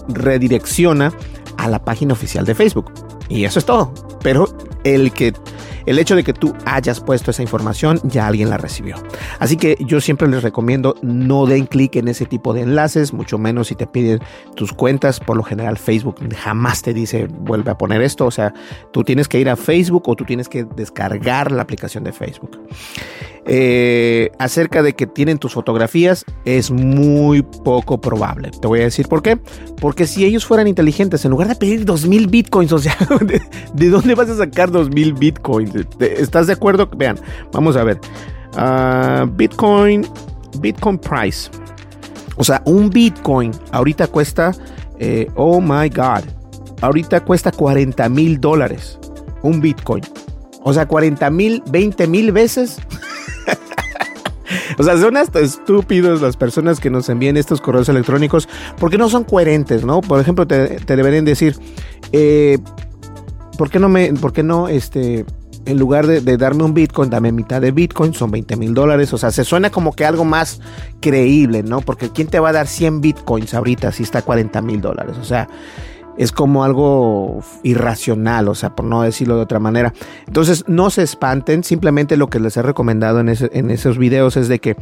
redirecciona 0.09 1.11
a 1.57 1.67
la 1.67 1.83
página 1.83 2.13
oficial 2.13 2.45
de 2.45 2.55
Facebook. 2.55 2.91
Y 3.29 3.45
eso 3.45 3.59
es 3.59 3.65
todo. 3.65 3.93
Pero 4.21 4.47
el 4.83 5.11
que 5.11 5.33
el 5.85 5.99
hecho 5.99 6.15
de 6.15 6.23
que 6.23 6.33
tú 6.33 6.53
hayas 6.65 6.99
puesto 6.99 7.31
esa 7.31 7.41
información, 7.41 7.99
ya 8.03 8.27
alguien 8.27 8.49
la 8.49 8.57
recibió. 8.57 8.95
Así 9.39 9.57
que 9.57 9.77
yo 9.79 10.01
siempre 10.01 10.27
les 10.27 10.43
recomiendo 10.43 10.95
no 11.01 11.45
den 11.45 11.65
clic 11.65 11.95
en 11.95 12.07
ese 12.07 12.25
tipo 12.25 12.53
de 12.53 12.61
enlaces, 12.61 13.13
mucho 13.13 13.37
menos 13.37 13.67
si 13.67 13.75
te 13.75 13.87
piden 13.87 14.19
tus 14.55 14.73
cuentas. 14.73 15.19
Por 15.19 15.37
lo 15.37 15.43
general 15.43 15.77
Facebook 15.77 16.17
jamás 16.35 16.81
te 16.81 16.93
dice 16.93 17.27
vuelve 17.29 17.71
a 17.71 17.77
poner 17.77 18.01
esto. 18.01 18.25
O 18.25 18.31
sea, 18.31 18.53
tú 18.91 19.03
tienes 19.03 19.27
que 19.27 19.39
ir 19.39 19.49
a 19.49 19.55
Facebook 19.55 20.07
o 20.07 20.15
tú 20.15 20.25
tienes 20.25 20.49
que 20.49 20.63
descargar 20.63 21.51
la 21.51 21.61
aplicación 21.61 22.03
de 22.03 22.11
Facebook. 22.11 22.59
Eh, 23.45 24.31
acerca 24.39 24.81
de 24.81 24.93
que 24.93 25.05
tienen 25.05 25.37
tus 25.37 25.53
fotografías 25.53 26.25
es 26.45 26.71
muy 26.71 27.41
poco 27.41 27.99
probable. 27.99 28.51
Te 28.51 28.67
voy 28.67 28.79
a 28.79 28.83
decir 28.83 29.07
por 29.07 29.21
qué. 29.21 29.37
Porque 29.81 30.07
si 30.07 30.25
ellos 30.25 30.45
fueran 30.45 30.67
inteligentes, 30.67 31.25
en 31.25 31.31
lugar 31.31 31.47
de 31.49 31.55
pedir 31.55 31.85
2000 31.85 32.27
bitcoins, 32.27 32.71
o 32.71 32.79
sea, 32.79 32.95
¿de, 33.73 33.89
dónde 33.89 34.15
vas 34.15 34.29
a 34.29 34.37
sacar 34.37 34.71
2000 34.71 35.13
bitcoins? 35.13 35.71
¿Estás 35.99 36.47
de 36.47 36.53
acuerdo? 36.53 36.89
Vean, 36.95 37.17
vamos 37.51 37.75
a 37.75 37.83
ver. 37.83 37.99
Ah, 38.55 39.25
bitcoin, 39.29 40.05
Bitcoin 40.59 40.97
price. 40.97 41.49
O 42.35 42.43
sea, 42.43 42.61
un 42.65 42.89
bitcoin 42.89 43.51
ahorita 43.71 44.07
cuesta, 44.07 44.53
eh, 44.99 45.29
oh 45.35 45.61
my 45.61 45.89
god, 45.89 46.23
ahorita 46.81 47.23
cuesta 47.23 47.51
40 47.51 48.09
mil 48.09 48.39
dólares. 48.39 48.99
Un 49.41 49.59
bitcoin. 49.59 50.03
O 50.63 50.73
sea, 50.73 50.87
40 50.87 51.29
mil, 51.29 51.63
20 51.69 52.07
mil 52.07 52.31
veces 52.31 52.77
o 54.77 54.83
sea, 54.83 54.97
son 54.97 55.17
hasta 55.17 55.39
estúpidos 55.39 56.21
las 56.21 56.37
personas 56.37 56.79
que 56.79 56.89
nos 56.89 57.09
envían 57.09 57.37
estos 57.37 57.61
correos 57.61 57.89
electrónicos 57.89 58.47
porque 58.79 58.97
no 58.97 59.09
son 59.09 59.23
coherentes, 59.23 59.85
¿no? 59.85 60.01
Por 60.01 60.19
ejemplo, 60.19 60.47
te, 60.47 60.79
deberían 60.85 61.25
decir, 61.25 61.57
eh, 62.11 62.59
¿por 63.57 63.69
qué 63.69 63.79
no 63.79 63.89
me, 63.89 64.13
por 64.13 64.33
qué 64.33 64.43
no, 64.43 64.67
este, 64.67 65.25
en 65.65 65.77
lugar 65.77 66.07
de, 66.07 66.37
darme 66.37 66.63
un 66.63 66.73
Bitcoin, 66.73 67.09
dame 67.09 67.31
mitad 67.31 67.61
de 67.61 67.71
Bitcoin, 67.71 68.13
son 68.13 68.31
20 68.31 68.55
mil 68.57 68.73
dólares. 68.73 69.13
O 69.13 69.17
sea, 69.17 69.31
se 69.31 69.43
suena 69.43 69.69
como 69.69 69.93
que 69.93 70.05
algo 70.05 70.25
más 70.25 70.59
creíble, 70.99 71.63
¿no? 71.63 71.81
Porque 71.81 72.09
¿quién 72.09 72.27
te 72.27 72.39
va 72.39 72.49
a 72.49 72.53
dar 72.53 72.67
100 72.67 73.01
Bitcoins 73.01 73.53
ahorita 73.53 73.91
si 73.91 74.03
está 74.03 74.21
40 74.21 74.61
mil 74.61 74.81
dólares? 74.81 75.15
O 75.19 75.23
sea, 75.23 75.47
es 76.17 76.31
como 76.31 76.63
algo 76.63 77.41
irracional, 77.63 78.47
o 78.47 78.55
sea, 78.55 78.75
por 78.75 78.85
no 78.85 79.01
decirlo 79.01 79.35
de 79.35 79.41
otra 79.43 79.59
manera. 79.59 79.93
Entonces, 80.27 80.65
no 80.67 80.89
se 80.89 81.03
espanten, 81.03 81.63
simplemente 81.63 82.17
lo 82.17 82.29
que 82.29 82.39
les 82.39 82.55
he 82.57 82.61
recomendado 82.61 83.19
en, 83.19 83.29
esos 83.29 83.97
videos 83.97 84.37
es 84.37 84.47
de 84.47 84.59
que 84.59 84.75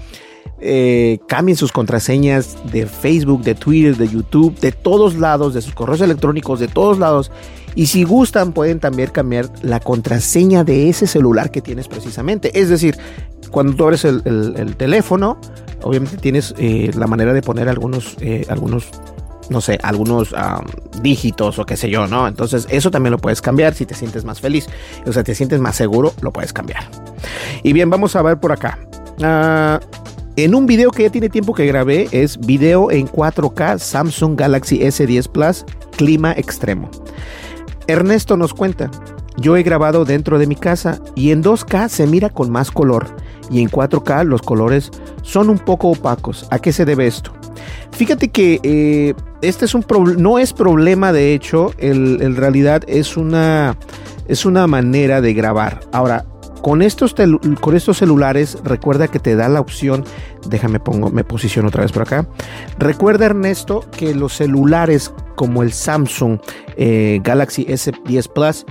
eh, 0.60 1.20
cambien 1.28 1.58
sus 1.58 1.72
contraseñas 1.72 2.58
de 2.72 2.86
Facebook, 2.86 3.44
de 3.44 3.56
Twitter, 3.56 3.96
de 3.98 4.08
YouTube, 4.08 4.60
de 4.60 4.72
todos 4.72 5.16
lados, 5.16 5.54
de 5.54 5.62
sus 5.62 5.74
correos 5.74 6.02
electrónicos, 6.02 6.60
de 6.60 6.68
todos 6.68 7.00
lados. 7.00 7.32
Y 7.74 7.86
si 7.86 8.04
gustan, 8.04 8.52
pueden 8.52 8.80
también 8.80 9.10
cambiar 9.10 9.50
la 9.62 9.80
contraseña 9.80 10.64
de 10.64 10.90
ese 10.90 11.08
celular 11.08 11.52
que 11.52 11.62
tienes 11.62 11.88
precisamente. 11.88 12.60
Es 12.60 12.70
decir, 12.70 12.98
cuando 13.50 13.74
tú 13.74 13.84
abres 13.84 14.04
el, 14.04 14.76
teléfono, 14.78 15.40
obviamente 15.82 16.18
tienes 16.18 16.54
eh, 16.58 16.92
la 16.96 17.08
manera 17.08 17.34
de 17.34 17.42
poner 17.42 17.70
algunos, 17.70 18.18
eh, 18.20 18.46
algunos 18.50 18.90
no 19.52 19.60
sé, 19.60 19.78
algunos 19.84 20.34
dígitos 21.02 21.60
o 21.60 21.66
qué 21.66 21.76
sé 21.76 21.90
yo, 21.90 22.08
¿no? 22.08 22.28
Entonces 22.28 22.68
eso 22.70 22.90
también 22.90 23.12
lo 23.12 23.18
puedes 23.18 23.42
cambiar 23.42 23.74
si 23.74 23.86
te 23.86 23.94
sientes 23.94 24.24
más 24.24 24.40
feliz, 24.40 24.68
o 25.06 25.12
sea, 25.12 25.24
te 25.24 25.36
sientes 25.36 25.60
más 25.60 25.76
seguro, 25.76 26.14
lo 26.22 26.32
puedes 26.32 26.54
cambiar. 26.54 26.84
Y 27.62 27.74
bien, 27.74 27.90
vamos 27.90 28.16
a 28.16 28.22
ver 28.22 28.40
por 28.40 28.54
acá. 28.54 28.80
Ah, 29.22 29.80
en 30.38 30.56
un 30.56 30.66
video 30.66 30.90
que 30.92 31.04
ya 31.04 31.10
tiene 31.10 31.28
tiempo 31.28 31.54
que 31.54 31.66
grabé, 31.66 32.08
es 32.12 32.40
video 32.40 32.92
en 32.92 33.08
4K 33.08 33.78
Samsung 33.78 34.40
Galaxy 34.40 34.80
S10 34.80 35.30
Plus, 35.30 35.66
clima 35.98 36.32
extremo. 36.32 36.90
Ernesto 37.88 38.38
nos 38.38 38.54
cuenta, 38.54 38.90
yo 39.36 39.58
he 39.58 39.64
grabado 39.64 40.06
dentro 40.06 40.40
de 40.40 40.48
mi 40.48 40.56
casa 40.56 41.02
y 41.14 41.32
en 41.32 41.44
2K 41.44 41.90
se 41.90 42.08
mira 42.08 42.30
con 42.30 42.50
más 42.50 42.72
color 42.72 43.08
y 43.52 43.62
en 43.62 43.70
4K 43.70 44.26
los 44.26 44.42
colores 44.42 44.90
son 45.22 45.50
un 45.50 45.60
poco 45.60 45.90
opacos. 45.90 46.48
¿A 46.50 46.60
qué 46.60 46.72
se 46.72 46.86
debe 46.86 47.06
esto? 47.06 47.32
Fíjate 47.92 48.30
que 48.30 48.60
eh, 48.64 49.14
este 49.42 49.66
es 49.66 49.76
un 49.76 49.86
no 50.18 50.40
es 50.40 50.54
problema 50.54 51.12
de 51.12 51.34
hecho, 51.34 51.72
en 51.78 52.36
realidad 52.36 52.84
es 52.88 53.18
una, 53.18 53.76
es 54.28 54.46
una 54.46 54.66
manera 54.66 55.22
de 55.22 55.34
grabar. 55.34 55.82
Ahora, 55.92 56.26
con 56.62 56.82
estos, 56.82 57.16
con 57.60 57.76
estos 57.76 57.98
celulares, 57.98 58.58
recuerda 58.64 59.08
que 59.08 59.20
te 59.20 59.36
da 59.36 59.50
la 59.50 59.60
opción, 59.60 60.06
déjame 60.48 60.80
pongo, 60.80 61.10
me 61.10 61.24
posiciono 61.24 61.70
otra 61.70 61.82
vez 61.82 61.92
por 61.92 62.04
acá. 62.04 62.28
Recuerda 62.78 63.26
Ernesto 63.26 63.84
que 63.98 64.14
los 64.14 64.34
celulares 64.34 65.12
como 65.36 65.64
el 65.64 65.74
Samsung 65.74 66.40
eh, 66.78 67.20
Galaxy 67.24 67.66
S10 67.66 68.32
Plus 68.32 68.66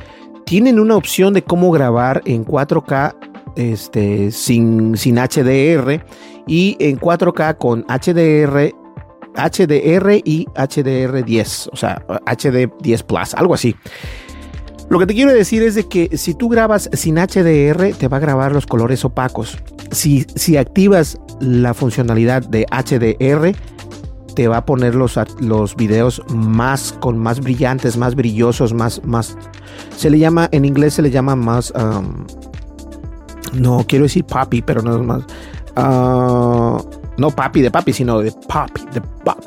tienen 0.46 0.78
una 0.80 0.96
opción 0.96 1.34
de 1.34 1.42
cómo 1.42 1.70
grabar 1.72 2.22
en 2.24 2.44
4K 2.44 3.29
este, 3.60 4.30
sin, 4.30 4.96
sin 4.96 5.16
HDR 5.16 6.04
y 6.46 6.76
en 6.80 6.98
4K 6.98 7.58
con 7.58 7.84
HDR 7.84 8.74
HDR 9.34 10.20
y 10.24 10.46
HDR10, 10.54 11.68
o 11.72 11.76
sea, 11.76 12.04
HD10 12.26 13.04
Plus, 13.04 13.34
algo 13.34 13.54
así. 13.54 13.76
Lo 14.88 14.98
que 14.98 15.06
te 15.06 15.14
quiero 15.14 15.32
decir 15.32 15.62
es 15.62 15.76
de 15.76 15.86
que 15.86 16.16
si 16.16 16.34
tú 16.34 16.48
grabas 16.48 16.90
sin 16.92 17.14
HDR, 17.14 17.94
te 17.96 18.08
va 18.08 18.16
a 18.16 18.20
grabar 18.20 18.52
los 18.52 18.66
colores 18.66 19.04
opacos. 19.04 19.56
Si, 19.92 20.26
si 20.34 20.56
activas 20.56 21.18
la 21.40 21.74
funcionalidad 21.74 22.42
de 22.42 22.66
HDR, 22.66 23.54
te 24.34 24.48
va 24.48 24.58
a 24.58 24.66
poner 24.66 24.96
los, 24.96 25.18
los 25.40 25.76
videos 25.76 26.22
más 26.28 26.92
con 26.98 27.18
más 27.18 27.40
brillantes, 27.40 27.96
más 27.96 28.16
brillosos, 28.16 28.74
más, 28.74 29.00
más. 29.04 29.36
Se 29.96 30.10
le 30.10 30.18
llama, 30.18 30.48
en 30.50 30.64
inglés 30.64 30.94
se 30.94 31.02
le 31.02 31.10
llama 31.10 31.36
más. 31.36 31.72
Um, 31.72 32.26
no 33.52 33.84
quiero 33.86 34.04
decir 34.04 34.24
papi, 34.24 34.62
pero 34.62 34.82
no 34.82 35.02
más. 35.02 35.24
Uh, 35.76 36.82
no 37.16 37.30
papi 37.30 37.62
de 37.62 37.70
papi, 37.70 37.92
sino 37.92 38.20
de 38.20 38.32
pop, 38.32 38.70
de 38.92 39.00
pop. 39.00 39.38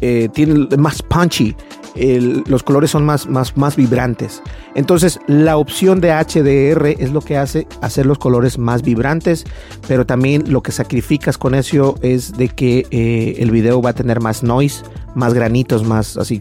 Eh, 0.00 0.28
tiene 0.32 0.66
más 0.76 1.02
punchy. 1.02 1.54
los 1.94 2.62
colores 2.62 2.90
son 2.90 3.04
más, 3.04 3.28
más, 3.28 3.56
más 3.56 3.76
vibrantes. 3.76 4.42
Entonces, 4.74 5.20
la 5.26 5.56
opción 5.56 6.00
de 6.00 6.10
HDR 6.10 6.86
es 6.98 7.12
lo 7.12 7.20
que 7.20 7.36
hace 7.36 7.68
hacer 7.82 8.06
los 8.06 8.18
colores 8.18 8.58
más 8.58 8.82
vibrantes, 8.82 9.44
pero 9.86 10.06
también 10.06 10.50
lo 10.50 10.62
que 10.62 10.72
sacrificas 10.72 11.38
con 11.38 11.54
eso 11.54 11.96
es 12.02 12.32
de 12.32 12.48
que 12.48 12.86
eh, 12.90 13.36
el 13.38 13.50
video 13.50 13.80
va 13.80 13.90
a 13.90 13.94
tener 13.94 14.20
más 14.20 14.42
noise, 14.42 14.82
más 15.14 15.34
granitos, 15.34 15.84
más 15.84 16.16
así. 16.16 16.40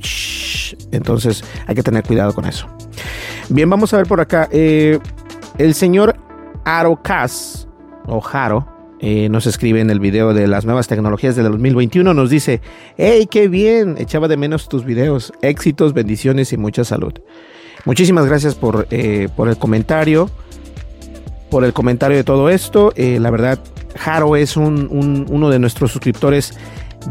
Entonces, 0.92 1.44
hay 1.68 1.76
que 1.76 1.84
tener 1.84 2.04
cuidado 2.04 2.34
con 2.34 2.46
eso. 2.46 2.68
Bien, 3.50 3.70
vamos 3.70 3.94
a 3.94 3.98
ver 3.98 4.08
por 4.08 4.22
acá. 4.22 4.48
Eh, 4.52 5.00
el 5.58 5.76
señor 5.76 6.16
Arocas 6.66 7.68
o 8.08 8.22
Jaro 8.22 8.68
eh, 9.04 9.30
nos 9.30 9.48
escribe 9.48 9.82
en 9.82 9.90
el 9.90 10.00
video 10.00 10.36
de 10.36 10.46
las 10.48 10.64
nuevas 10.64 10.88
tecnologías 10.88 11.36
del 11.36 11.46
2021, 11.46 12.14
nos 12.14 12.30
dice, 12.30 12.62
hey, 12.98 13.28
qué 13.30 13.48
bien, 13.48 13.96
echaba 13.98 14.28
de 14.28 14.38
menos 14.38 14.70
tus 14.70 14.86
videos, 14.86 15.34
éxitos, 15.42 15.94
bendiciones 15.94 16.54
y 16.54 16.58
mucha 16.58 16.84
salud. 16.84 17.14
Muchísimas 17.86 18.28
gracias 18.28 18.54
por, 18.54 18.88
eh, 18.92 19.28
por 19.36 19.50
el 19.50 19.58
comentario, 19.58 20.30
por 21.50 21.66
el 21.66 21.74
comentario 21.74 22.16
de 22.16 22.24
todo 22.24 22.52
esto. 22.52 22.94
Eh, 22.96 23.18
la 23.20 23.32
verdad, 23.32 23.58
Jaro 23.98 24.36
es 24.36 24.56
uno 24.56 25.50
de 25.50 25.58
nuestros 25.58 25.92
suscriptores 25.92 26.54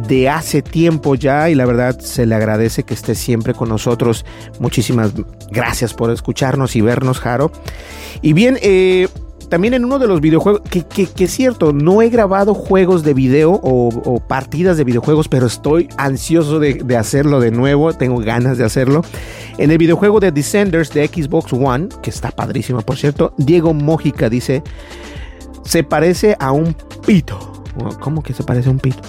de 0.07 0.29
hace 0.29 0.63
tiempo 0.63 1.17
ya 1.17 1.51
y 1.51 1.57
la 1.57 1.67
verdad 1.67 1.99
se 1.99 2.25
le 2.25 2.37
agradece 2.37 2.85
que 2.85 2.95
esté 2.95 3.17
siempre 3.17 3.53
con 3.53 3.69
nosotros. 3.69 4.25
Muchísimas 4.61 5.13
gracias 5.51 5.93
por 5.93 6.13
escucharnos 6.13 6.77
y 6.77 6.83
vernos, 6.83 7.19
Jaro. 7.19 7.51
Y 8.23 8.33
bien, 8.33 8.59
eh, 8.63 9.09
también 9.51 9.75
en 9.75 9.85
uno 9.85 9.99
de 9.99 10.07
los 10.07 10.21
videojuegos, 10.21 10.63
que, 10.63 11.09
es 11.19 11.31
cierto, 11.31 11.73
no 11.73 12.01
he 12.01 12.09
grabado 12.09 12.55
juegos 12.55 13.03
de 13.03 13.13
video 13.13 13.61
o, 13.63 14.23
partidas 14.27 14.77
de 14.77 14.85
videojuegos, 14.85 15.29
pero 15.29 15.47
estoy 15.47 15.89
ansioso 15.99 16.61
de, 16.61 16.75
de, 16.75 16.97
hacerlo 16.97 17.41
de 17.41 17.51
nuevo, 17.51 17.93
tengo 17.93 18.19
ganas 18.19 18.57
de 18.57 18.65
hacerlo. 18.65 19.03
En 19.59 19.71
el 19.71 19.79
videojuego 19.79 20.21
de 20.21 20.33
Descenders 20.33 20.91
de 20.91 21.07
Xbox 21.09 21.53
One, 21.53 21.89
que 22.03 22.11
está 22.11 22.31
padrísimo 22.31 22.81
por 22.83 22.97
cierto, 22.97 23.35
Diego 23.37 23.75
Mójica 23.75 24.31
dice, 24.31 24.63
se 25.65 25.83
parece 25.83 26.37
a 26.39 26.53
un 26.53 26.75
pito. 27.05 27.50
¿Cómo 28.01 28.23
que 28.23 28.35
se 28.35 28.43
parece 28.43 28.69
a 28.69 28.73
un 28.73 28.79
pito? 28.79 29.01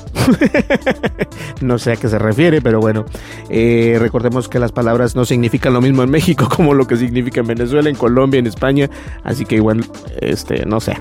no 1.62 1.78
sé 1.78 1.94
a 1.94 1.96
qué 1.96 2.08
se 2.08 2.18
refiere, 2.18 2.62
pero 2.62 2.80
bueno, 2.80 3.06
eh, 3.50 3.98
recordemos 4.00 4.48
que 4.48 4.60
las 4.60 4.72
palabras 4.72 5.16
no 5.16 5.26
significan 5.26 5.74
lo 5.74 5.82
mismo 5.82 6.04
en 6.04 6.10
México 6.10 6.48
como 6.56 6.74
lo 6.74 6.88
que 6.88 6.98
significa 6.98 7.42
en 7.42 7.48
Venezuela, 7.48 7.90
en 7.90 7.96
Colombia, 7.96 8.40
en 8.40 8.48
España, 8.48 8.90
así 9.24 9.46
que 9.46 9.56
igual, 9.56 9.84
este, 10.20 10.66
no 10.66 10.80
sé. 10.80 10.98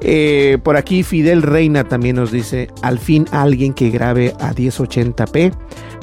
Eh, 0.00 0.58
por 0.62 0.76
aquí 0.76 1.02
Fidel 1.02 1.42
Reina 1.42 1.84
también 1.84 2.16
nos 2.16 2.30
dice, 2.30 2.68
al 2.82 2.98
fin 2.98 3.26
alguien 3.30 3.72
que 3.72 3.90
grabe 3.90 4.34
a 4.40 4.52
1080p, 4.52 5.52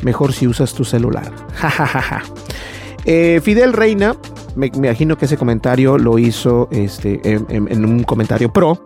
mejor 0.03 0.33
si 0.33 0.47
usas 0.47 0.73
tu 0.73 0.85
celular. 0.85 1.31
Eh, 3.05 3.41
Fidel 3.43 3.73
Reina, 3.73 4.15
me, 4.55 4.67
imagino 4.67 5.17
que 5.17 5.25
ese 5.25 5.35
comentario 5.35 5.97
lo 5.97 6.17
hizo 6.19 6.69
este, 6.71 7.19
en 7.25 7.83
un 7.83 8.03
comentario 8.03 8.53
pro 8.53 8.79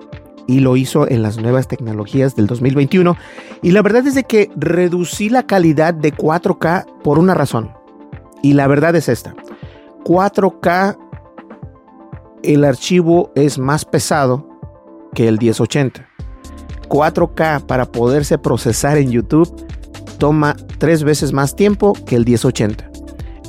y 0.47 0.61
lo 0.61 0.77
hizo 0.77 1.09
en 1.09 1.21
las 1.21 1.37
nuevas 1.37 1.67
tecnologías 1.67 2.35
del 2.35 2.47
2021. 2.47 3.17
Y 3.61 3.71
la 3.71 3.81
verdad 3.81 4.07
es 4.07 4.15
de 4.15 4.23
que 4.23 4.49
reducí 4.55 5.29
la 5.29 5.43
calidad 5.43 5.93
de 5.93 6.13
4K 6.13 6.85
por 7.03 7.19
una 7.19 7.33
razón. 7.33 7.71
Y 8.41 8.53
la 8.53 8.67
verdad 8.67 8.95
es 8.95 9.09
esta. 9.09 9.35
4K, 10.05 10.97
el 12.43 12.63
archivo 12.63 13.31
es 13.35 13.59
más 13.59 13.83
pesado 13.83 14.47
que 15.13 15.27
el 15.27 15.37
1080. 15.37 16.07
4K 16.87 17.65
para 17.65 17.85
poderse 17.85 18.37
procesar 18.37 18.97
en 18.97 19.11
YouTube 19.11 19.53
toma 20.17 20.55
tres 20.77 21.03
veces 21.03 21.33
más 21.33 21.55
tiempo 21.55 21.93
que 22.05 22.15
el 22.15 22.25
1080. 22.25 22.89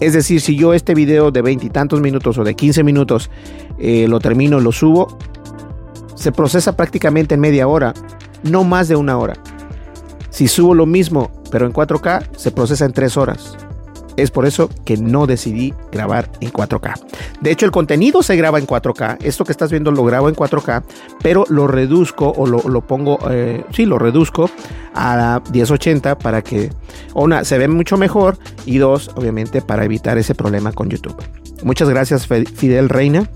Es 0.00 0.12
decir, 0.12 0.40
si 0.40 0.56
yo 0.56 0.74
este 0.74 0.94
video 0.94 1.30
de 1.30 1.42
veintitantos 1.42 2.00
minutos 2.00 2.38
o 2.38 2.44
de 2.44 2.54
15 2.54 2.84
minutos 2.84 3.30
eh, 3.78 4.06
lo 4.08 4.20
termino, 4.20 4.60
lo 4.60 4.70
subo, 4.70 5.18
se 6.18 6.32
procesa 6.32 6.76
prácticamente 6.76 7.34
en 7.34 7.40
media 7.40 7.68
hora, 7.68 7.94
no 8.42 8.64
más 8.64 8.88
de 8.88 8.96
una 8.96 9.16
hora. 9.18 9.34
Si 10.30 10.48
subo 10.48 10.74
lo 10.74 10.86
mismo, 10.86 11.30
pero 11.50 11.66
en 11.66 11.72
4K, 11.72 12.36
se 12.36 12.50
procesa 12.50 12.84
en 12.84 12.92
tres 12.92 13.16
horas. 13.16 13.56
Es 14.16 14.32
por 14.32 14.46
eso 14.46 14.68
que 14.84 14.96
no 14.96 15.28
decidí 15.28 15.72
grabar 15.92 16.28
en 16.40 16.52
4K. 16.52 16.94
De 17.40 17.52
hecho, 17.52 17.66
el 17.66 17.70
contenido 17.70 18.24
se 18.24 18.34
graba 18.34 18.58
en 18.58 18.66
4K. 18.66 19.18
Esto 19.22 19.44
que 19.44 19.52
estás 19.52 19.70
viendo 19.70 19.92
lo 19.92 20.04
grabo 20.04 20.28
en 20.28 20.34
4K, 20.34 20.82
pero 21.22 21.44
lo 21.48 21.68
reduzco 21.68 22.32
o 22.36 22.44
lo, 22.46 22.80
pongo, 22.80 23.20
eh, 23.30 23.64
sí, 23.70 23.86
lo 23.86 23.96
reduzco 23.96 24.50
a 24.94 25.40
1080 25.52 26.18
para 26.18 26.42
que, 26.42 26.72
una, 27.14 27.44
se 27.44 27.58
ve 27.58 27.68
mucho 27.68 27.96
mejor 27.96 28.38
y 28.66 28.78
dos, 28.78 29.12
obviamente, 29.14 29.62
para 29.62 29.84
evitar 29.84 30.18
ese 30.18 30.34
problema 30.34 30.72
con 30.72 30.88
YouTube. 30.88 31.16
Muchas 31.62 31.88
gracias, 31.88 32.26
Fidel 32.26 32.88
Reina. 32.88 33.30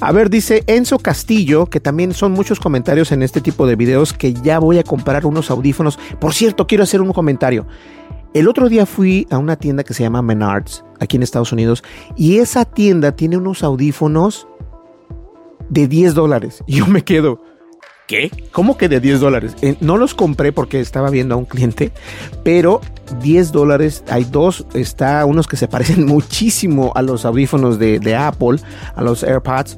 A 0.00 0.12
ver, 0.12 0.30
dice 0.30 0.64
Enzo 0.66 0.98
Castillo, 0.98 1.66
que 1.66 1.80
también 1.80 2.14
son 2.14 2.32
muchos 2.32 2.60
comentarios 2.60 3.12
en 3.12 3.22
este 3.22 3.40
tipo 3.40 3.66
de 3.66 3.76
videos, 3.76 4.12
que 4.12 4.32
ya 4.32 4.58
voy 4.58 4.78
a 4.78 4.84
comprar 4.84 5.26
unos 5.26 5.50
audífonos. 5.50 5.98
Por 6.20 6.34
cierto, 6.34 6.66
quiero 6.66 6.84
hacer 6.84 7.00
un 7.00 7.12
comentario. 7.12 7.66
El 8.34 8.46
otro 8.46 8.68
día 8.68 8.84
fui 8.84 9.26
a 9.30 9.38
una 9.38 9.56
tienda 9.56 9.84
que 9.84 9.94
se 9.94 10.02
llama 10.02 10.22
Menards, 10.22 10.84
aquí 11.00 11.16
en 11.16 11.22
Estados 11.22 11.52
Unidos, 11.52 11.82
y 12.16 12.38
esa 12.38 12.64
tienda 12.64 13.12
tiene 13.12 13.36
unos 13.36 13.62
audífonos 13.62 14.46
de 15.70 15.88
10 15.88 16.14
dólares. 16.14 16.62
Yo 16.66 16.86
me 16.86 17.02
quedo, 17.02 17.40
¿qué? 18.08 18.32
¿Cómo 18.50 18.76
que 18.76 18.88
de 18.88 18.98
10 18.98 19.20
dólares? 19.20 19.54
Eh, 19.62 19.76
no 19.80 19.96
los 19.96 20.14
compré 20.14 20.50
porque 20.50 20.80
estaba 20.80 21.10
viendo 21.10 21.36
a 21.36 21.38
un 21.38 21.44
cliente, 21.44 21.92
pero 22.42 22.80
10 23.22 23.52
dólares, 23.52 24.02
hay 24.08 24.24
dos, 24.24 24.66
está 24.74 25.24
unos 25.24 25.46
que 25.46 25.56
se 25.56 25.68
parecen 25.68 26.04
muchísimo 26.06 26.90
a 26.96 27.02
los 27.02 27.24
audífonos 27.24 27.78
de, 27.78 28.00
de 28.00 28.16
Apple, 28.16 28.58
a 28.96 29.02
los 29.02 29.22
AirPods 29.22 29.76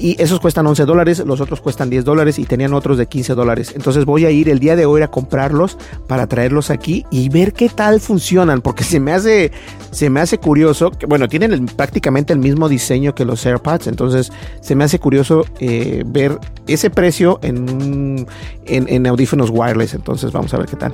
y 0.00 0.16
esos 0.22 0.40
cuestan 0.40 0.66
11 0.66 0.84
dólares, 0.84 1.22
los 1.26 1.40
otros 1.40 1.60
cuestan 1.60 1.90
10 1.90 2.04
dólares 2.04 2.38
y 2.38 2.44
tenían 2.44 2.72
otros 2.74 2.98
de 2.98 3.06
15 3.06 3.34
dólares. 3.34 3.72
Entonces 3.74 4.04
voy 4.04 4.24
a 4.24 4.30
ir 4.30 4.48
el 4.48 4.58
día 4.58 4.76
de 4.76 4.86
hoy 4.86 5.02
a 5.02 5.08
comprarlos 5.08 5.76
para 6.06 6.26
traerlos 6.26 6.70
aquí 6.70 7.04
y 7.10 7.28
ver 7.28 7.52
qué 7.52 7.68
tal 7.68 8.00
funcionan, 8.00 8.60
porque 8.60 8.84
se 8.84 9.00
me 9.00 9.12
hace, 9.12 9.50
se 9.90 10.10
me 10.10 10.20
hace 10.20 10.38
curioso, 10.38 10.90
que, 10.90 11.06
bueno, 11.06 11.28
tienen 11.28 11.66
prácticamente 11.66 12.32
el 12.32 12.38
mismo 12.38 12.68
diseño 12.68 13.14
que 13.14 13.24
los 13.24 13.44
AirPods, 13.44 13.88
entonces 13.88 14.32
se 14.60 14.74
me 14.74 14.84
hace 14.84 14.98
curioso 14.98 15.44
eh, 15.60 16.04
ver 16.06 16.38
ese 16.66 16.90
precio 16.90 17.40
en, 17.42 18.26
en, 18.66 19.06
audífonos 19.06 19.50
wireless, 19.50 19.94
entonces 19.94 20.32
vamos 20.32 20.52
a 20.54 20.58
ver 20.58 20.66
qué 20.66 20.76
tal. 20.76 20.92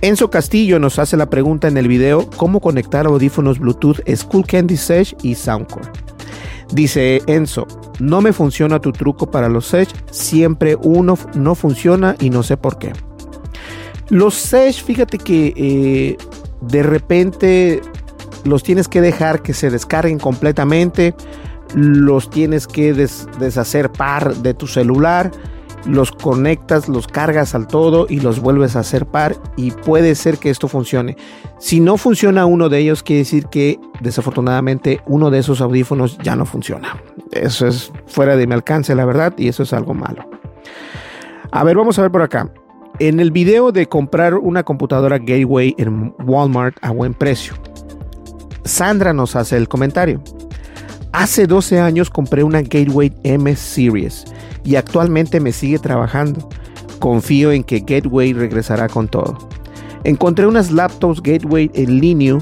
Enzo 0.00 0.30
Castillo 0.30 0.78
nos 0.78 0.98
hace 0.98 1.16
la 1.16 1.30
pregunta 1.30 1.68
en 1.68 1.76
el 1.76 1.88
video, 1.88 2.28
¿cómo 2.36 2.60
conectar 2.60 3.06
audífonos 3.06 3.58
Bluetooth 3.58 4.00
School 4.16 4.46
Candy 4.46 4.76
Sage 4.76 5.16
y 5.22 5.34
Soundcore? 5.34 5.88
Dice 6.72 7.22
Enzo, 7.26 7.66
no 7.98 8.20
me 8.20 8.32
funciona 8.32 8.80
tu 8.80 8.92
truco 8.92 9.30
para 9.30 9.48
los 9.48 9.66
Sage, 9.66 9.88
siempre 10.10 10.76
uno 10.76 11.18
no 11.34 11.54
funciona 11.54 12.16
y 12.20 12.30
no 12.30 12.42
sé 12.42 12.56
por 12.56 12.78
qué. 12.78 12.92
Los 14.08 14.34
Sage, 14.34 14.74
fíjate 14.74 15.18
que 15.18 15.52
eh, 15.56 16.16
de 16.60 16.82
repente 16.82 17.80
los 18.44 18.62
tienes 18.62 18.88
que 18.88 19.00
dejar 19.00 19.42
que 19.42 19.54
se 19.54 19.70
descarguen 19.70 20.18
completamente, 20.18 21.14
los 21.74 22.30
tienes 22.30 22.66
que 22.66 22.92
deshacer 22.92 23.90
par 23.90 24.36
de 24.36 24.54
tu 24.54 24.66
celular 24.66 25.30
los 25.86 26.12
conectas, 26.12 26.88
los 26.88 27.06
cargas 27.06 27.54
al 27.54 27.66
todo 27.66 28.06
y 28.08 28.20
los 28.20 28.40
vuelves 28.40 28.76
a 28.76 28.80
hacer 28.80 29.06
par 29.06 29.36
y 29.56 29.70
puede 29.70 30.14
ser 30.14 30.38
que 30.38 30.50
esto 30.50 30.68
funcione. 30.68 31.16
Si 31.58 31.80
no 31.80 31.96
funciona 31.96 32.46
uno 32.46 32.68
de 32.68 32.78
ellos, 32.78 33.02
quiere 33.02 33.20
decir 33.20 33.46
que 33.46 33.78
desafortunadamente 34.00 35.00
uno 35.06 35.30
de 35.30 35.38
esos 35.38 35.60
audífonos 35.60 36.18
ya 36.18 36.36
no 36.36 36.46
funciona. 36.46 37.00
Eso 37.32 37.66
es 37.66 37.92
fuera 38.06 38.36
de 38.36 38.46
mi 38.46 38.54
alcance, 38.54 38.94
la 38.94 39.04
verdad, 39.04 39.34
y 39.36 39.48
eso 39.48 39.62
es 39.62 39.72
algo 39.72 39.94
malo. 39.94 40.28
A 41.52 41.64
ver, 41.64 41.76
vamos 41.76 41.98
a 41.98 42.02
ver 42.02 42.10
por 42.10 42.22
acá. 42.22 42.50
En 42.98 43.18
el 43.18 43.30
video 43.30 43.72
de 43.72 43.86
comprar 43.86 44.34
una 44.34 44.62
computadora 44.62 45.18
Gateway 45.18 45.74
en 45.78 46.14
Walmart 46.24 46.76
a 46.82 46.90
buen 46.90 47.14
precio, 47.14 47.54
Sandra 48.64 49.12
nos 49.12 49.36
hace 49.36 49.56
el 49.56 49.68
comentario. 49.68 50.22
Hace 51.12 51.46
12 51.46 51.80
años 51.80 52.08
compré 52.08 52.44
una 52.44 52.62
Gateway 52.62 53.12
M 53.24 53.54
Series 53.56 54.24
y 54.64 54.76
actualmente 54.76 55.40
me 55.40 55.52
sigue 55.52 55.78
trabajando. 55.78 56.48
Confío 57.00 57.50
en 57.50 57.64
que 57.64 57.80
Gateway 57.80 58.32
regresará 58.32 58.88
con 58.88 59.08
todo. 59.08 59.36
Encontré 60.04 60.46
unas 60.46 60.70
laptops 60.70 61.20
Gateway 61.20 61.70
en 61.74 61.98
línea 62.00 62.38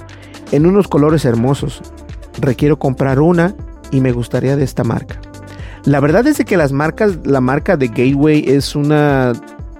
en 0.52 0.66
unos 0.66 0.86
colores 0.86 1.24
hermosos. 1.24 1.80
Requiero 2.40 2.78
comprar 2.78 3.20
una 3.20 3.54
y 3.90 4.00
me 4.00 4.12
gustaría 4.12 4.56
de 4.56 4.64
esta 4.64 4.84
marca. 4.84 5.18
La 5.84 6.00
verdad 6.00 6.26
es 6.26 6.44
que 6.44 6.56
las 6.56 6.72
marcas, 6.72 7.18
la 7.24 7.40
marca 7.40 7.76
de 7.76 7.88
Gateway 7.88 8.44
es 8.46 8.76
una 8.76 9.32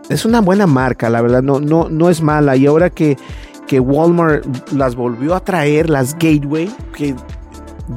es 0.09 0.25
una 0.25 0.41
buena 0.41 0.67
marca, 0.67 1.11
la 1.11 1.21
verdad 1.21 1.43
no 1.43 1.61
no 1.61 1.91
no 1.91 2.09
es 2.09 2.23
mala 2.23 2.57
y 2.57 2.65
ahora 2.65 2.89
que 2.89 3.19
que 3.67 3.81
Walmart 3.81 4.73
las 4.73 4.97
volvió 4.97 5.35
a 5.35 5.41
traer 5.41 5.91
las 5.91 6.15
Gateway 6.15 6.75
que 6.97 7.15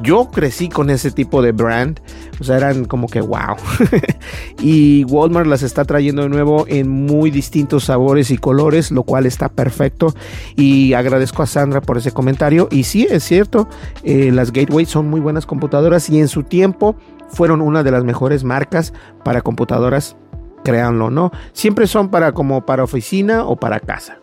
yo 0.00 0.30
crecí 0.30 0.68
con 0.68 0.90
ese 0.90 1.10
tipo 1.10 1.42
de 1.42 1.52
brand. 1.52 2.00
O 2.40 2.44
sea, 2.44 2.56
eran 2.56 2.86
como 2.86 3.08
que 3.08 3.20
wow. 3.20 3.56
y 4.60 5.04
Walmart 5.04 5.46
las 5.46 5.62
está 5.62 5.84
trayendo 5.84 6.22
de 6.22 6.28
nuevo 6.28 6.64
en 6.68 6.88
muy 6.88 7.30
distintos 7.30 7.84
sabores 7.84 8.30
y 8.30 8.38
colores, 8.38 8.90
lo 8.90 9.02
cual 9.02 9.26
está 9.26 9.48
perfecto. 9.48 10.14
Y 10.56 10.94
agradezco 10.94 11.42
a 11.42 11.46
Sandra 11.46 11.80
por 11.80 11.98
ese 11.98 12.12
comentario. 12.12 12.68
Y 12.70 12.84
sí, 12.84 13.06
es 13.10 13.24
cierto, 13.24 13.68
eh, 14.02 14.30
las 14.32 14.52
Gateway 14.52 14.86
son 14.86 15.08
muy 15.08 15.20
buenas 15.20 15.46
computadoras 15.46 16.08
y 16.08 16.18
en 16.18 16.28
su 16.28 16.42
tiempo 16.42 16.96
fueron 17.28 17.60
una 17.60 17.82
de 17.82 17.90
las 17.90 18.04
mejores 18.04 18.44
marcas 18.44 18.92
para 19.24 19.40
computadoras, 19.40 20.16
créanlo, 20.64 21.10
¿no? 21.10 21.32
Siempre 21.52 21.86
son 21.86 22.10
para 22.10 22.32
como 22.32 22.66
para 22.66 22.84
oficina 22.84 23.44
o 23.44 23.56
para 23.56 23.80
casa. 23.80 24.18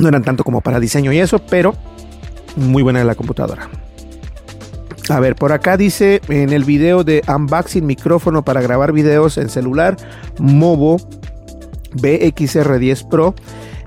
No 0.00 0.08
eran 0.08 0.22
tanto 0.22 0.44
como 0.44 0.60
para 0.60 0.80
diseño 0.80 1.12
y 1.12 1.18
eso, 1.18 1.40
pero 1.50 1.74
muy 2.56 2.82
buena 2.82 3.02
la 3.04 3.14
computadora. 3.14 3.68
A 5.08 5.18
ver, 5.18 5.34
por 5.34 5.52
acá 5.52 5.76
dice 5.76 6.20
en 6.28 6.52
el 6.52 6.64
video 6.64 7.02
de 7.02 7.22
unboxing 7.26 7.84
micrófono 7.84 8.44
para 8.44 8.60
grabar 8.60 8.92
videos 8.92 9.38
en 9.38 9.48
celular 9.48 9.96
Movo 10.38 10.98
BXR10 11.94 13.08
Pro, 13.08 13.34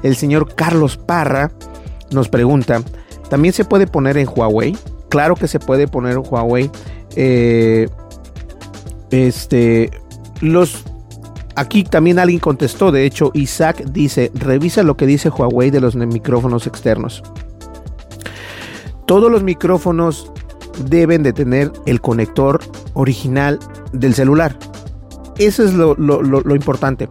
el 0.03 0.15
señor 0.17 0.53
Carlos 0.53 0.97
Parra 0.97 1.51
nos 2.11 2.27
pregunta, 2.27 2.81
¿también 3.29 3.53
se 3.53 3.63
puede 3.63 3.87
poner 3.87 4.17
en 4.17 4.27
Huawei? 4.27 4.75
Claro 5.09 5.35
que 5.35 5.47
se 5.47 5.59
puede 5.59 5.87
poner 5.87 6.17
en 6.17 6.23
Huawei. 6.29 6.69
Eh, 7.15 7.87
este, 9.11 9.91
los 10.41 10.83
Aquí 11.55 11.83
también 11.83 12.17
alguien 12.17 12.39
contestó, 12.39 12.91
de 12.91 13.05
hecho 13.05 13.29
Isaac 13.35 13.83
dice, 13.85 14.31
revisa 14.33 14.81
lo 14.81 14.97
que 14.97 15.05
dice 15.05 15.29
Huawei 15.29 15.69
de 15.69 15.81
los 15.81 15.95
micrófonos 15.95 16.65
externos. 16.65 17.21
Todos 19.05 19.31
los 19.31 19.43
micrófonos 19.43 20.31
deben 20.85 21.23
de 21.23 21.33
tener 21.33 21.71
el 21.85 22.01
conector 22.01 22.59
original 22.93 23.59
del 23.91 24.13
celular. 24.13 24.57
Eso 25.37 25.63
es 25.63 25.73
lo, 25.73 26.55
importante. 26.55 27.07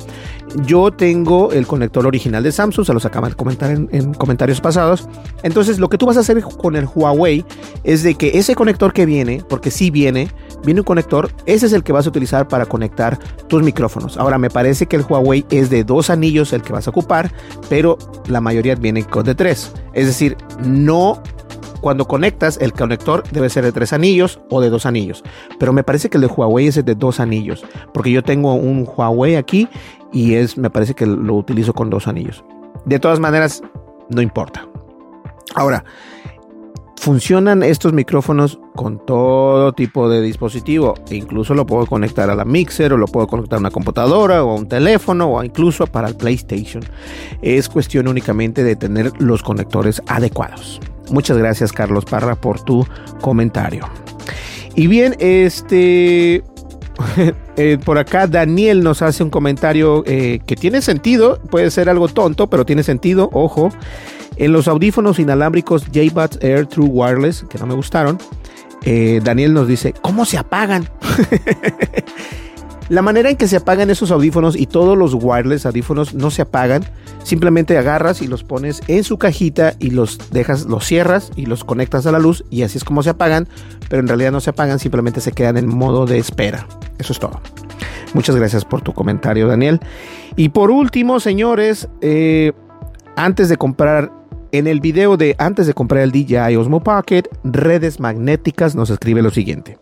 Yo 0.64 0.92
tengo 0.92 1.50
el 1.50 1.66
conector 1.66 2.06
original 2.06 2.42
de 2.42 2.52
Samsung, 2.52 2.86
se 2.86 2.94
los 2.94 3.04
acabo 3.04 3.28
de 3.28 3.34
comentar 3.34 3.70
en, 3.70 4.14
comentarios 4.14 4.60
pasados. 4.60 5.08
Entonces, 5.42 5.78
lo 5.78 5.88
que 5.88 5.98
tú 5.98 6.06
vas 6.06 6.16
a 6.16 6.20
hacer 6.20 6.40
con 6.42 6.76
el 6.76 6.86
Huawei 6.86 7.44
es 7.82 8.02
de 8.02 8.14
que 8.14 8.38
ese 8.38 8.54
conector 8.54 8.92
que 8.92 9.06
viene, 9.06 9.42
porque 9.48 9.70
sí 9.70 9.90
viene, 9.90 10.28
viene 10.64 10.80
un 10.80 10.84
conector, 10.84 11.30
ese 11.46 11.66
es 11.66 11.72
el 11.72 11.82
que 11.82 11.92
vas 11.92 12.06
a 12.06 12.10
utilizar 12.10 12.46
para 12.46 12.66
conectar 12.66 13.18
tus 13.48 13.62
micrófonos. 13.62 14.16
Ahora, 14.16 14.38
me 14.38 14.50
parece 14.50 14.86
que 14.86 14.96
el 14.96 15.04
Huawei 15.08 15.44
es 15.50 15.68
de 15.70 15.82
dos 15.82 16.10
anillos 16.10 16.52
el 16.52 16.62
que 16.62 16.72
vas 16.72 16.86
a 16.86 16.90
ocupar, 16.90 17.32
pero 17.68 17.98
la 18.28 18.40
mayoría 18.40 18.76
viene 18.76 19.04
con 19.04 19.24
de 19.24 19.34
tres. 19.34 19.72
Es 19.94 20.06
decir, 20.06 20.36
no 20.64 21.20
cuando 21.82 22.06
conectas, 22.06 22.58
el 22.62 22.72
conector 22.72 23.24
debe 23.32 23.50
ser 23.50 23.64
de 23.64 23.72
tres 23.72 23.92
anillos 23.92 24.40
o 24.50 24.60
de 24.60 24.70
dos 24.70 24.86
anillos. 24.86 25.24
Pero 25.58 25.72
me 25.72 25.82
parece 25.82 26.08
que 26.08 26.16
el 26.16 26.22
de 26.22 26.28
Huawei 26.28 26.68
es 26.68 26.82
de 26.82 26.94
dos 26.94 27.18
anillos. 27.18 27.64
Porque 27.92 28.12
yo 28.12 28.22
tengo 28.22 28.54
un 28.54 28.88
Huawei 28.88 29.34
aquí 29.34 29.68
y 30.12 30.34
es, 30.34 30.56
me 30.56 30.70
parece 30.70 30.94
que 30.94 31.06
lo 31.06 31.34
utilizo 31.34 31.74
con 31.74 31.90
dos 31.90 32.06
anillos. 32.06 32.44
De 32.84 33.00
todas 33.00 33.18
maneras, 33.18 33.62
no 34.08 34.22
importa. 34.22 34.66
Ahora, 35.56 35.84
Funcionan 37.02 37.64
estos 37.64 37.92
micrófonos 37.92 38.60
con 38.76 39.04
todo 39.04 39.72
tipo 39.72 40.08
de 40.08 40.20
dispositivo. 40.20 40.94
E 41.10 41.16
incluso 41.16 41.52
lo 41.52 41.66
puedo 41.66 41.84
conectar 41.84 42.30
a 42.30 42.36
la 42.36 42.44
mixer 42.44 42.92
o 42.92 42.96
lo 42.96 43.08
puedo 43.08 43.26
conectar 43.26 43.56
a 43.56 43.58
una 43.58 43.72
computadora 43.72 44.44
o 44.44 44.52
a 44.52 44.54
un 44.54 44.68
teléfono 44.68 45.26
o 45.26 45.42
incluso 45.42 45.88
para 45.88 46.06
el 46.06 46.14
PlayStation. 46.14 46.80
Es 47.42 47.68
cuestión 47.68 48.06
únicamente 48.06 48.62
de 48.62 48.76
tener 48.76 49.10
los 49.18 49.42
conectores 49.42 50.00
adecuados. 50.06 50.80
Muchas 51.10 51.36
gracias 51.38 51.72
Carlos 51.72 52.04
Parra 52.04 52.36
por 52.36 52.60
tu 52.60 52.86
comentario. 53.20 53.84
Y 54.76 54.86
bien, 54.86 55.16
este... 55.18 56.44
Eh, 57.56 57.76
por 57.84 57.98
acá 57.98 58.26
Daniel 58.26 58.82
nos 58.82 59.02
hace 59.02 59.22
un 59.22 59.28
comentario 59.28 60.04
eh, 60.06 60.40
que 60.46 60.56
tiene 60.56 60.80
sentido, 60.80 61.38
puede 61.50 61.70
ser 61.70 61.90
algo 61.90 62.08
tonto, 62.08 62.48
pero 62.48 62.64
tiene 62.64 62.82
sentido, 62.82 63.28
ojo. 63.34 63.68
En 64.42 64.52
los 64.52 64.66
audífonos 64.66 65.20
inalámbricos 65.20 65.86
JBuds 65.92 66.40
Air 66.40 66.66
True 66.66 66.88
Wireless, 66.88 67.44
que 67.48 67.58
no 67.58 67.66
me 67.66 67.74
gustaron, 67.74 68.18
eh, 68.82 69.20
Daniel 69.22 69.54
nos 69.54 69.68
dice, 69.68 69.94
¿cómo 70.02 70.24
se 70.24 70.36
apagan? 70.36 70.88
La 72.88 73.02
manera 73.02 73.30
en 73.30 73.36
que 73.36 73.46
se 73.46 73.54
apagan 73.54 73.88
esos 73.88 74.10
audífonos 74.10 74.56
y 74.56 74.66
todos 74.66 74.98
los 74.98 75.14
wireless 75.14 75.64
audífonos 75.64 76.14
no 76.14 76.32
se 76.32 76.42
apagan, 76.42 76.84
simplemente 77.22 77.78
agarras 77.78 78.20
y 78.20 78.26
los 78.26 78.42
pones 78.42 78.80
en 78.88 79.04
su 79.04 79.16
cajita 79.16 79.74
y 79.78 79.90
los 79.90 80.18
dejas, 80.32 80.64
los 80.64 80.84
cierras 80.84 81.30
y 81.36 81.46
los 81.46 81.62
conectas 81.62 82.06
a 82.06 82.10
la 82.10 82.18
luz 82.18 82.44
y 82.50 82.62
así 82.62 82.78
es 82.78 82.84
como 82.84 83.04
se 83.04 83.10
apagan, 83.10 83.46
pero 83.88 84.00
en 84.00 84.08
realidad 84.08 84.32
no 84.32 84.40
se 84.40 84.50
apagan, 84.50 84.80
simplemente 84.80 85.20
se 85.20 85.30
quedan 85.30 85.56
en 85.56 85.68
modo 85.68 86.04
de 86.04 86.18
espera. 86.18 86.66
Eso 86.98 87.12
es 87.12 87.20
todo. 87.20 87.40
Muchas 88.12 88.34
gracias 88.34 88.64
por 88.64 88.82
tu 88.82 88.92
comentario, 88.92 89.46
Daniel. 89.46 89.78
Y 90.34 90.48
por 90.48 90.72
último, 90.72 91.20
señores, 91.20 91.88
eh, 92.00 92.52
antes 93.14 93.48
de 93.48 93.56
comprar 93.56 94.10
en 94.52 94.66
el 94.66 94.80
video 94.80 95.16
de 95.16 95.34
antes 95.38 95.66
de 95.66 95.72
comprar 95.72 96.02
el 96.02 96.12
DJI 96.12 96.56
Osmo 96.56 96.82
Pocket, 96.82 97.22
redes 97.42 97.98
magnéticas 97.98 98.74
nos 98.74 98.90
escribe 98.90 99.22
lo 99.22 99.30
siguiente. 99.30 99.78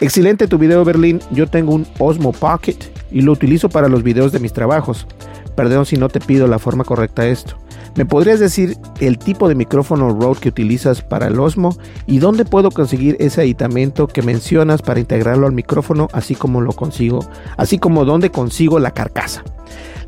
Excelente 0.00 0.48
tu 0.48 0.58
video 0.58 0.84
Berlín, 0.84 1.20
yo 1.30 1.46
tengo 1.46 1.72
un 1.72 1.86
Osmo 2.00 2.32
Pocket 2.32 2.76
y 3.12 3.20
lo 3.20 3.30
utilizo 3.30 3.68
para 3.68 3.88
los 3.88 4.02
videos 4.02 4.32
de 4.32 4.40
mis 4.40 4.52
trabajos. 4.52 5.06
Perdón 5.54 5.86
si 5.86 5.96
no 5.96 6.08
te 6.08 6.18
pido 6.18 6.48
la 6.48 6.58
forma 6.58 6.82
correcta 6.82 7.22
de 7.22 7.30
esto. 7.30 7.56
¿Me 7.94 8.04
podrías 8.04 8.40
decir 8.40 8.76
el 8.98 9.18
tipo 9.18 9.48
de 9.48 9.54
micrófono 9.54 10.10
Rode 10.10 10.40
que 10.40 10.48
utilizas 10.48 11.00
para 11.00 11.28
el 11.28 11.38
Osmo 11.38 11.76
y 12.06 12.18
dónde 12.18 12.44
puedo 12.44 12.72
conseguir 12.72 13.16
ese 13.20 13.42
aditamento 13.42 14.08
que 14.08 14.22
mencionas 14.22 14.82
para 14.82 14.98
integrarlo 14.98 15.46
al 15.46 15.52
micrófono, 15.52 16.08
así 16.12 16.34
como 16.34 16.60
lo 16.60 16.72
consigo, 16.72 17.20
así 17.56 17.78
como 17.78 18.04
dónde 18.04 18.30
consigo 18.30 18.80
la 18.80 18.90
carcasa? 18.90 19.44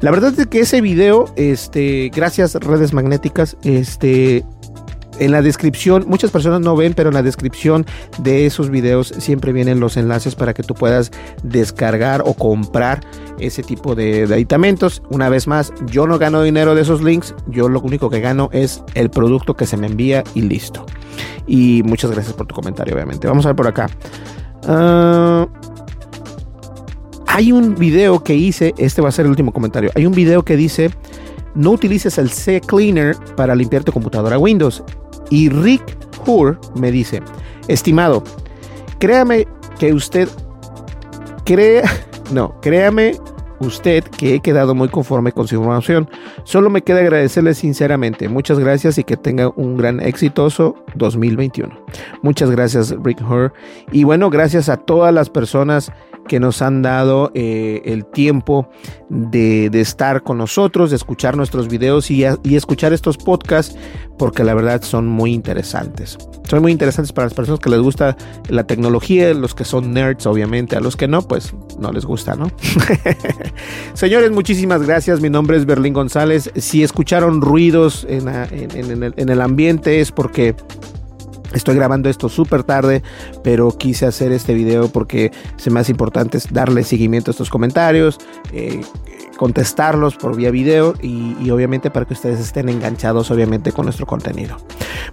La 0.00 0.10
verdad 0.10 0.38
es 0.38 0.46
que 0.46 0.60
ese 0.60 0.80
video, 0.80 1.26
este, 1.36 2.10
gracias 2.14 2.54
redes 2.54 2.92
magnéticas, 2.92 3.56
este, 3.62 4.44
en 5.18 5.32
la 5.32 5.42
descripción, 5.42 6.04
muchas 6.06 6.30
personas 6.30 6.60
no 6.60 6.76
ven, 6.76 6.94
pero 6.94 7.08
en 7.08 7.14
la 7.14 7.22
descripción 7.22 7.86
de 8.18 8.46
esos 8.46 8.70
videos 8.70 9.08
siempre 9.18 9.52
vienen 9.52 9.80
los 9.80 9.96
enlaces 9.96 10.34
para 10.34 10.54
que 10.54 10.62
tú 10.62 10.74
puedas 10.74 11.10
descargar 11.42 12.22
o 12.24 12.34
comprar 12.34 13.00
ese 13.38 13.62
tipo 13.62 13.94
de, 13.94 14.24
aditamentos. 14.24 15.02
Una 15.10 15.28
vez 15.28 15.46
más, 15.46 15.72
yo 15.86 16.06
no 16.06 16.18
gano 16.18 16.42
dinero 16.42 16.74
de 16.74 16.82
esos 16.82 17.02
links, 17.02 17.34
yo 17.48 17.68
lo 17.68 17.80
único 17.80 18.10
que 18.10 18.20
gano 18.20 18.50
es 18.52 18.82
el 18.94 19.10
producto 19.10 19.54
que 19.54 19.66
se 19.66 19.76
me 19.76 19.86
envía 19.86 20.24
y 20.34 20.42
listo. 20.42 20.84
Y 21.46 21.82
muchas 21.84 22.10
gracias 22.10 22.34
por 22.34 22.46
tu 22.46 22.54
comentario, 22.54 22.94
obviamente. 22.94 23.26
Vamos 23.28 23.46
a 23.46 23.50
ver 23.50 23.56
por 23.56 23.68
acá. 23.68 23.88
Ah, 24.66 25.46
hay 27.36 27.52
un 27.52 27.74
video 27.74 28.24
que 28.24 28.34
hice, 28.34 28.72
este 28.78 29.02
va 29.02 29.10
a 29.10 29.12
ser 29.12 29.26
el 29.26 29.30
último 29.30 29.52
comentario. 29.52 29.90
Hay 29.94 30.06
un 30.06 30.14
video 30.14 30.42
que 30.42 30.56
dice, 30.56 30.88
no 31.54 31.72
utilices 31.72 32.16
el 32.16 32.30
C 32.30 32.62
Cleaner 32.62 33.14
para 33.36 33.54
limpiar 33.54 33.84
tu 33.84 33.92
computadora 33.92 34.38
Windows. 34.38 34.82
Y 35.28 35.50
Rick 35.50 35.82
Hour 36.26 36.58
me 36.76 36.90
dice, 36.90 37.22
estimado, 37.68 38.24
créame 38.98 39.46
que 39.78 39.92
usted, 39.92 40.30
crea, 41.44 41.82
no, 42.32 42.58
créame 42.62 43.12
usted 43.60 44.04
que 44.04 44.36
he 44.36 44.40
quedado 44.40 44.74
muy 44.74 44.88
conforme 44.88 45.30
con 45.30 45.46
su 45.46 45.56
información. 45.56 46.08
Solo 46.44 46.70
me 46.70 46.80
queda 46.80 47.00
agradecerle 47.00 47.52
sinceramente. 47.52 48.30
Muchas 48.30 48.58
gracias 48.58 48.96
y 48.96 49.04
que 49.04 49.18
tenga 49.18 49.50
un 49.56 49.76
gran 49.76 50.00
exitoso 50.00 50.74
2021. 50.94 51.84
Muchas 52.22 52.50
gracias 52.50 52.94
Rick 53.02 53.20
Hour. 53.20 53.52
Y 53.92 54.04
bueno, 54.04 54.30
gracias 54.30 54.70
a 54.70 54.78
todas 54.78 55.12
las 55.12 55.28
personas 55.28 55.92
que 56.26 56.40
nos 56.40 56.62
han 56.62 56.82
dado 56.82 57.30
eh, 57.34 57.82
el 57.84 58.04
tiempo 58.06 58.68
de, 59.08 59.66
estar 59.72 60.22
con 60.22 60.38
nosotros, 60.38 60.90
de 60.90 60.96
escuchar 60.96 61.36
nuestros 61.36 61.68
videos 61.68 62.10
y, 62.10 62.24
escuchar 62.24 62.92
estos 62.92 63.16
podcasts, 63.16 63.76
porque 64.18 64.44
la 64.44 64.54
verdad 64.54 64.82
son 64.82 65.06
muy 65.06 65.32
interesantes. 65.32 66.18
Son 66.48 66.62
muy 66.62 66.72
interesantes 66.72 67.12
para 67.12 67.26
las 67.26 67.34
personas 67.34 67.60
que 67.60 67.70
les 67.70 67.80
gusta 67.80 68.16
la 68.48 68.64
tecnología, 68.64 69.32
los 69.34 69.54
que 69.54 69.64
son 69.64 69.92
nerds, 69.92 70.26
obviamente, 70.26 70.76
a 70.76 70.80
los 70.80 70.96
que 70.96 71.08
no, 71.08 71.22
pues 71.22 71.54
no 71.78 71.92
les 71.92 72.04
gusta, 72.04 72.36
¿no? 72.36 72.50
Señores, 73.94 74.30
muchísimas 74.30 74.82
gracias. 74.82 75.20
Mi 75.20 75.30
nombre 75.30 75.56
es 75.56 75.66
Berlín 75.66 75.92
González. 75.92 76.50
Si 76.56 76.82
escucharon 76.82 77.40
ruidos 77.40 78.06
en 78.08 78.28
el 79.30 79.40
ambiente 79.40 80.00
es 80.00 80.12
porque 80.12 80.54
Estoy 81.56 81.74
grabando 81.74 82.10
esto 82.10 82.28
súper 82.28 82.64
tarde, 82.64 83.02
pero 83.42 83.70
quise 83.70 84.04
hacer 84.04 84.30
este 84.30 84.52
video 84.52 84.88
porque 84.88 85.32
se 85.56 85.70
me 85.70 85.80
hace 85.80 85.90
importante 85.90 86.38
darle 86.50 86.84
seguimiento 86.84 87.30
a 87.30 87.32
estos 87.32 87.48
comentarios, 87.48 88.18
eh, 88.52 88.82
contestarlos 89.36 90.16
por 90.16 90.36
vía 90.36 90.50
video 90.50 90.94
y, 91.02 91.50
obviamente 91.50 91.90
para 91.90 92.06
que 92.06 92.14
ustedes 92.14 92.40
estén 92.40 92.68
enganchados 92.68 93.30
obviamente 93.30 93.72
con 93.72 93.84
nuestro 93.84 94.06
contenido. 94.06 94.56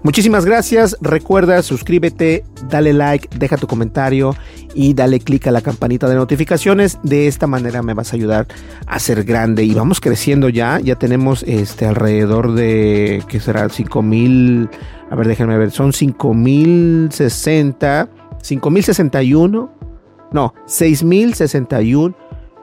Muchísimas 0.01 0.45
gracias, 0.45 0.97
recuerda 1.01 1.62
suscríbete, 1.62 2.43
dale 2.69 2.93
like, 2.93 3.29
deja 3.38 3.57
tu 3.57 3.67
comentario 3.67 4.36
y 4.73 4.93
dale 4.93 5.19
click 5.19 5.47
a 5.47 5.51
la 5.51 5.62
campanita 5.62 6.09
de 6.09 6.15
notificaciones. 6.15 6.99
De 7.03 7.27
esta 7.27 7.47
manera 7.47 7.83
me 7.83 7.93
vas 7.93 8.13
a 8.13 8.15
ayudar 8.15 8.47
a 8.88 8.99
ser 8.99 9.23
grande 9.23 9.63
y 9.63 9.73
vamos 9.73 9.99
creciendo 9.99 10.49
ya. 10.49 10.79
Ya 10.79 10.95
tenemos 10.95 11.43
este 11.43 11.86
alrededor 11.86 12.53
de 12.53 13.23
que 13.27 13.39
será 13.39 13.69
5000 13.69 14.69
a 15.13 15.15
ver, 15.15 15.27
déjenme 15.27 15.57
ver. 15.59 15.69
Son 15.69 15.93
5060. 15.93 18.09
5061. 18.41 19.71
No, 20.31 20.53
6061. 20.65 22.15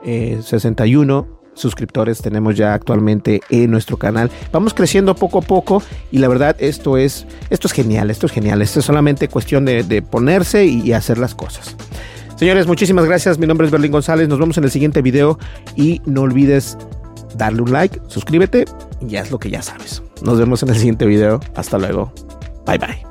Eh, 0.03 0.41
61 0.43 1.40
suscriptores 1.53 2.21
tenemos 2.21 2.55
ya 2.55 2.73
actualmente 2.73 3.41
en 3.49 3.71
nuestro 3.71 3.97
canal. 3.97 4.31
Vamos 4.51 4.73
creciendo 4.73 5.15
poco 5.15 5.39
a 5.39 5.41
poco 5.41 5.83
y 6.11 6.19
la 6.19 6.27
verdad 6.27 6.55
esto 6.59 6.97
es, 6.97 7.25
esto 7.49 7.67
es 7.67 7.73
genial, 7.73 8.09
esto 8.09 8.25
es 8.25 8.31
genial. 8.31 8.61
Esto 8.61 8.79
es 8.79 8.85
solamente 8.85 9.27
cuestión 9.27 9.65
de, 9.65 10.01
ponerse 10.01 10.65
y 10.65 10.93
hacer 10.93 11.17
las 11.17 11.35
cosas. 11.35 11.75
Señores, 12.41 12.65
muchísimas 12.65 13.05
gracias. 13.05 13.37
Mi 13.37 13.45
nombre 13.45 13.67
es 13.67 13.71
Berlín 13.71 13.91
González. 13.91 14.27
Nos 14.27 14.39
vemos 14.39 14.57
en 14.57 14.63
el 14.63 14.71
siguiente 14.71 15.03
video 15.03 15.37
y 15.75 16.01
no 16.05 16.21
olvides 16.21 16.77
darle 17.35 17.61
un 17.61 17.71
like, 17.71 18.01
suscríbete 18.07 18.65
y 19.07 19.15
es 19.15 19.31
lo 19.31 19.39
que 19.39 19.49
ya 19.49 19.61
sabes. 19.61 20.01
Nos 20.23 20.39
vemos 20.39 20.63
en 20.63 20.69
el 20.69 20.75
siguiente 20.75 21.05
video. 21.05 21.39
Hasta 21.55 21.77
luego. 21.77 22.11
Bye 22.65 22.79
bye. 22.79 23.10